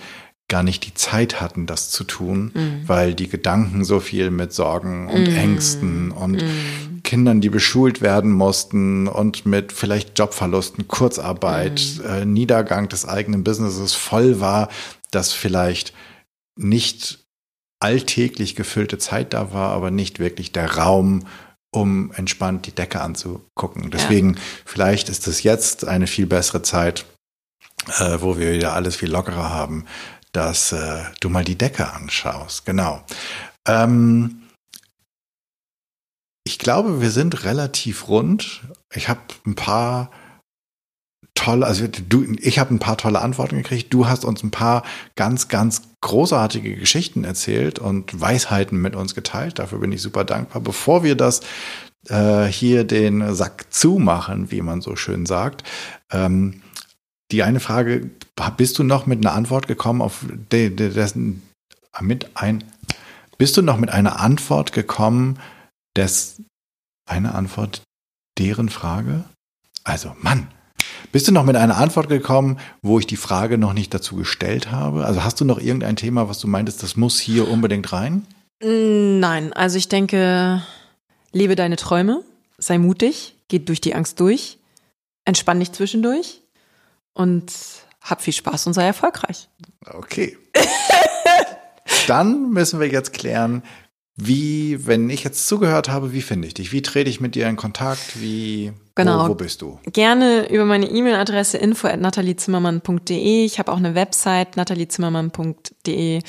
[0.49, 2.87] gar nicht die Zeit hatten, das zu tun, mhm.
[2.87, 5.35] weil die Gedanken so viel mit Sorgen und mhm.
[5.35, 7.03] Ängsten und mhm.
[7.03, 12.09] Kindern, die beschult werden mussten und mit vielleicht Jobverlusten, Kurzarbeit, mhm.
[12.09, 14.69] äh, Niedergang des eigenen Businesses voll war,
[15.11, 15.93] dass vielleicht
[16.55, 17.26] nicht
[17.79, 21.25] alltäglich gefüllte Zeit da war, aber nicht wirklich der Raum,
[21.71, 23.91] um entspannt die Decke anzugucken.
[23.91, 24.41] Deswegen, ja.
[24.65, 27.05] vielleicht ist es jetzt eine viel bessere Zeit,
[27.99, 29.85] äh, wo wir wieder alles viel lockerer haben,
[30.31, 32.65] dass äh, du mal die Decke anschaust.
[32.65, 33.03] Genau.
[33.67, 34.43] Ähm,
[36.45, 38.61] ich glaube, wir sind relativ rund.
[38.93, 40.09] Ich habe ein paar
[41.37, 43.93] tolle, also du, ich habe ein paar tolle Antworten gekriegt.
[43.93, 44.83] Du hast uns ein paar
[45.15, 49.59] ganz, ganz großartige Geschichten erzählt und Weisheiten mit uns geteilt.
[49.59, 50.61] Dafür bin ich super dankbar.
[50.61, 51.41] Bevor wir das
[52.09, 55.63] äh, hier den Sack zumachen, wie man so schön sagt,
[56.11, 56.61] ähm,
[57.31, 58.09] die eine Frage,
[58.57, 61.43] bist du noch mit einer Antwort gekommen auf de, de, dessen,
[62.01, 62.63] mit ein,
[63.37, 65.39] bist du noch mit einer Antwort gekommen,
[65.95, 66.41] des,
[67.07, 67.83] eine Antwort
[68.39, 69.25] deren Frage?
[69.83, 70.47] Also, Mann,
[71.11, 74.71] bist du noch mit einer Antwort gekommen, wo ich die Frage noch nicht dazu gestellt
[74.71, 75.05] habe?
[75.05, 78.25] Also hast du noch irgendein Thema, was du meintest, das muss hier unbedingt rein?
[78.61, 80.63] Nein, also ich denke,
[81.31, 82.23] lebe deine Träume,
[82.57, 84.57] sei mutig, geht durch die Angst durch,
[85.25, 86.41] entspann dich zwischendurch
[87.13, 87.51] und
[88.01, 89.49] hab viel Spaß und sei erfolgreich.
[89.85, 90.37] Okay.
[92.07, 93.63] Dann müssen wir jetzt klären,
[94.15, 96.71] wie, wenn ich jetzt zugehört habe, wie finde ich dich?
[96.71, 98.19] Wie trete ich mit dir in Kontakt?
[98.19, 98.73] Wie,
[99.05, 99.25] genau.
[99.25, 99.79] wo, wo bist du?
[99.85, 103.45] Gerne über meine E-Mail-Adresse info at nataliezimmermann.de.
[103.45, 106.21] Ich habe auch eine Website nataliezimmermann.de.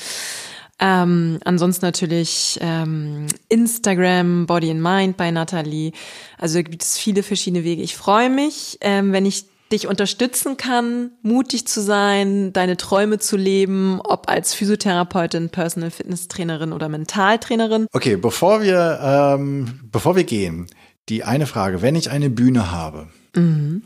[0.81, 5.91] Ähm, ansonsten natürlich ähm, Instagram, Body and Mind bei Nathalie.
[6.37, 7.81] Also gibt es viele verschiedene Wege.
[7.81, 13.37] Ich freue mich, ähm, wenn ich dich unterstützen kann, mutig zu sein, deine Träume zu
[13.37, 17.87] leben, ob als Physiotherapeutin, Personal Fitness Trainerin oder Mentaltrainerin.
[17.91, 20.67] Okay, bevor wir, ähm, bevor wir gehen,
[21.09, 23.83] die eine Frage, wenn ich eine Bühne habe mhm.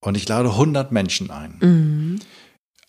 [0.00, 2.18] und ich lade 100 Menschen ein, mhm.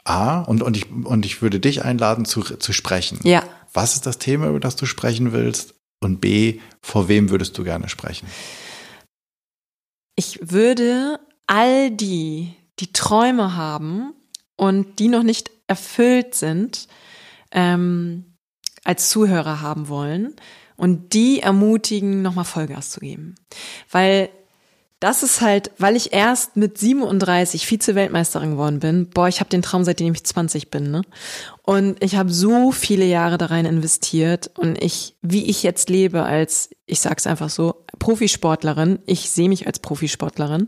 [0.03, 3.19] A, und, und, ich, und ich würde dich einladen zu, zu sprechen.
[3.23, 3.43] Ja.
[3.73, 5.75] Was ist das Thema, über das du sprechen willst?
[6.01, 8.27] Und B, vor wem würdest du gerne sprechen?
[10.15, 14.13] Ich würde all die, die Träume haben
[14.55, 16.87] und die noch nicht erfüllt sind,
[17.51, 18.33] ähm,
[18.83, 20.35] als Zuhörer haben wollen
[20.79, 23.35] und die ermutigen, nochmal Vollgas zu geben.
[23.91, 24.29] Weil
[25.01, 29.09] das ist halt, weil ich erst mit 37 Vize-Weltmeisterin geworden bin.
[29.09, 30.91] Boah, ich habe den Traum, seitdem ich 20 bin.
[30.91, 31.01] Ne?
[31.63, 34.51] Und ich habe so viele Jahre da rein investiert.
[34.57, 39.67] Und ich, wie ich jetzt lebe als, ich sag's einfach so, Profisportlerin, ich sehe mich
[39.67, 40.67] als Profisportlerin,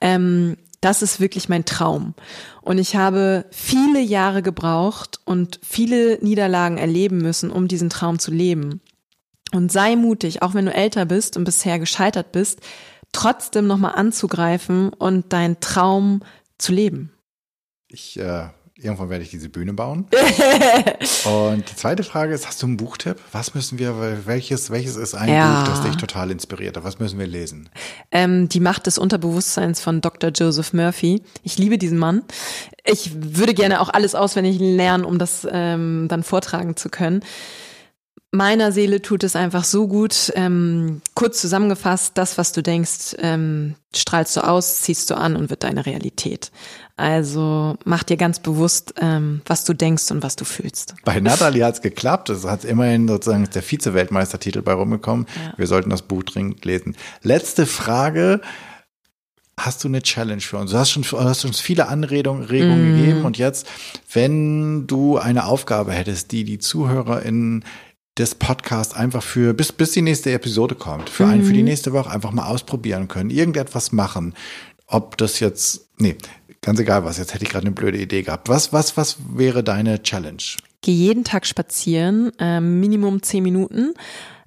[0.00, 2.14] ähm, das ist wirklich mein Traum.
[2.60, 8.32] Und ich habe viele Jahre gebraucht und viele Niederlagen erleben müssen, um diesen Traum zu
[8.32, 8.80] leben.
[9.52, 12.60] Und sei mutig, auch wenn du älter bist und bisher gescheitert bist,
[13.12, 16.22] trotzdem nochmal anzugreifen und deinen Traum
[16.58, 17.12] zu leben?
[17.88, 18.46] Ich, äh,
[18.76, 20.06] irgendwann werde ich diese Bühne bauen.
[21.26, 23.16] und die zweite Frage ist, hast du einen Buchtipp?
[23.32, 25.60] Was müssen wir, welches, welches ist ein ja.
[25.60, 26.84] Buch, das dich total inspiriert hat?
[26.84, 27.68] Was müssen wir lesen?
[28.10, 30.30] Ähm, die Macht des Unterbewusstseins von Dr.
[30.30, 31.22] Joseph Murphy.
[31.42, 32.22] Ich liebe diesen Mann.
[32.84, 37.22] Ich würde gerne auch alles auswendig lernen, um das ähm, dann vortragen zu können
[38.32, 40.32] meiner Seele tut es einfach so gut.
[40.34, 45.50] Ähm, kurz zusammengefasst, das, was du denkst, ähm, strahlst du aus, ziehst du an und
[45.50, 46.50] wird deine Realität.
[46.96, 50.94] Also mach dir ganz bewusst, ähm, was du denkst und was du fühlst.
[51.04, 52.30] Bei Natalie hat es geklappt.
[52.30, 55.26] Es hat immerhin sozusagen der Vize-Weltmeistertitel bei rumgekommen.
[55.34, 55.54] Ja.
[55.58, 56.96] Wir sollten das Buch dringend lesen.
[57.22, 58.40] Letzte Frage.
[59.58, 60.70] Hast du eine Challenge für uns?
[60.70, 62.96] Du hast schon, hast uns viele Anregungen mm.
[62.96, 63.66] gegeben und jetzt,
[64.10, 67.62] wenn du eine Aufgabe hättest, die die ZuhörerInnen
[68.18, 71.66] des Podcasts einfach für, bis, bis die nächste Episode kommt, für einen, für die mhm.
[71.66, 74.34] nächste Woche einfach mal ausprobieren können, irgendetwas machen.
[74.86, 76.16] Ob das jetzt, nee,
[76.60, 78.48] ganz egal was, jetzt hätte ich gerade eine blöde Idee gehabt.
[78.48, 80.42] Was, was, was wäre deine Challenge?
[80.82, 83.94] Geh jeden Tag spazieren, ähm, Minimum zehn Minuten,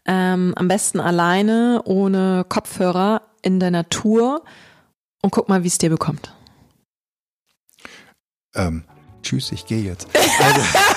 [0.05, 4.43] ähm, am besten alleine, ohne Kopfhörer, in der Natur
[5.21, 6.33] und guck mal, wie es dir bekommt.
[8.55, 8.83] Ähm,
[9.21, 10.07] tschüss, ich gehe jetzt.
[10.13, 10.61] Also,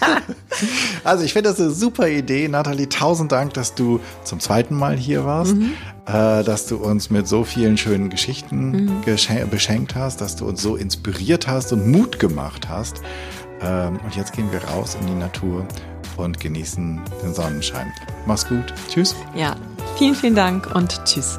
[1.04, 2.48] also ich finde das eine super Idee.
[2.48, 5.72] Nathalie, tausend Dank, dass du zum zweiten Mal hier warst, mhm.
[6.06, 9.50] äh, dass du uns mit so vielen schönen Geschichten mhm.
[9.50, 13.02] beschenkt hast, dass du uns so inspiriert hast und Mut gemacht hast.
[13.62, 15.66] Ähm, und jetzt gehen wir raus in die Natur
[16.16, 17.92] und genießen den Sonnenschein.
[18.26, 18.72] Mach's gut.
[18.88, 19.14] Tschüss.
[19.34, 19.56] Ja,
[19.96, 21.38] vielen, vielen Dank und tschüss.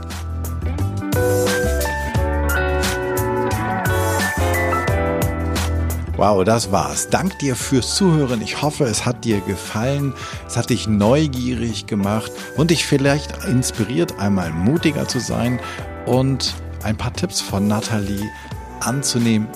[6.21, 7.09] Wow, das war's.
[7.09, 8.43] Dank dir fürs Zuhören.
[8.43, 10.13] Ich hoffe, es hat dir gefallen.
[10.45, 15.59] Es hat dich neugierig gemacht und dich vielleicht inspiriert, einmal mutiger zu sein
[16.05, 16.53] und
[16.83, 18.29] ein paar Tipps von Nathalie
[18.81, 19.47] anzunehmen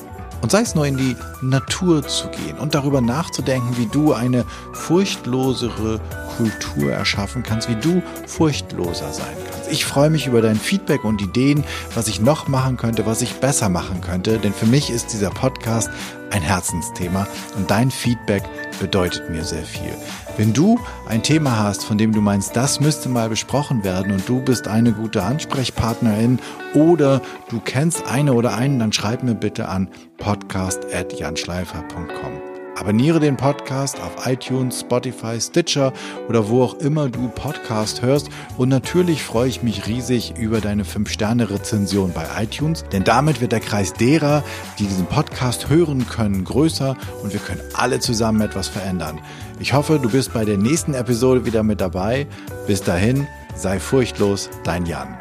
[0.41, 4.43] und sei es nur in die Natur zu gehen und darüber nachzudenken, wie du eine
[4.73, 6.01] furchtlosere
[6.35, 9.71] Kultur erschaffen kannst, wie du furchtloser sein kannst.
[9.71, 11.63] Ich freue mich über dein Feedback und Ideen,
[11.93, 15.29] was ich noch machen könnte, was ich besser machen könnte, denn für mich ist dieser
[15.29, 15.91] Podcast
[16.31, 18.41] ein Herzensthema und dein Feedback
[18.79, 19.93] bedeutet mir sehr viel.
[20.37, 24.27] Wenn du ein Thema hast, von dem du meinst, das müsste mal besprochen werden und
[24.27, 26.39] du bist eine gute Ansprechpartnerin
[26.73, 29.87] oder du kennst eine oder einen, dann schreib mir bitte an
[30.17, 32.54] podcast.janschleifer.com.
[32.75, 35.93] Abonniere den Podcast auf iTunes, Spotify, Stitcher
[36.27, 38.29] oder wo auch immer du Podcast hörst.
[38.57, 43.61] Und natürlich freue ich mich riesig über deine 5-Sterne-Rezension bei iTunes, denn damit wird der
[43.61, 44.43] Kreis derer,
[44.77, 49.19] die diesen Podcast hören können, größer und wir können alle zusammen etwas verändern.
[49.59, 52.27] Ich hoffe, du bist bei der nächsten Episode wieder mit dabei.
[52.67, 55.17] Bis dahin, sei furchtlos, dein Jan.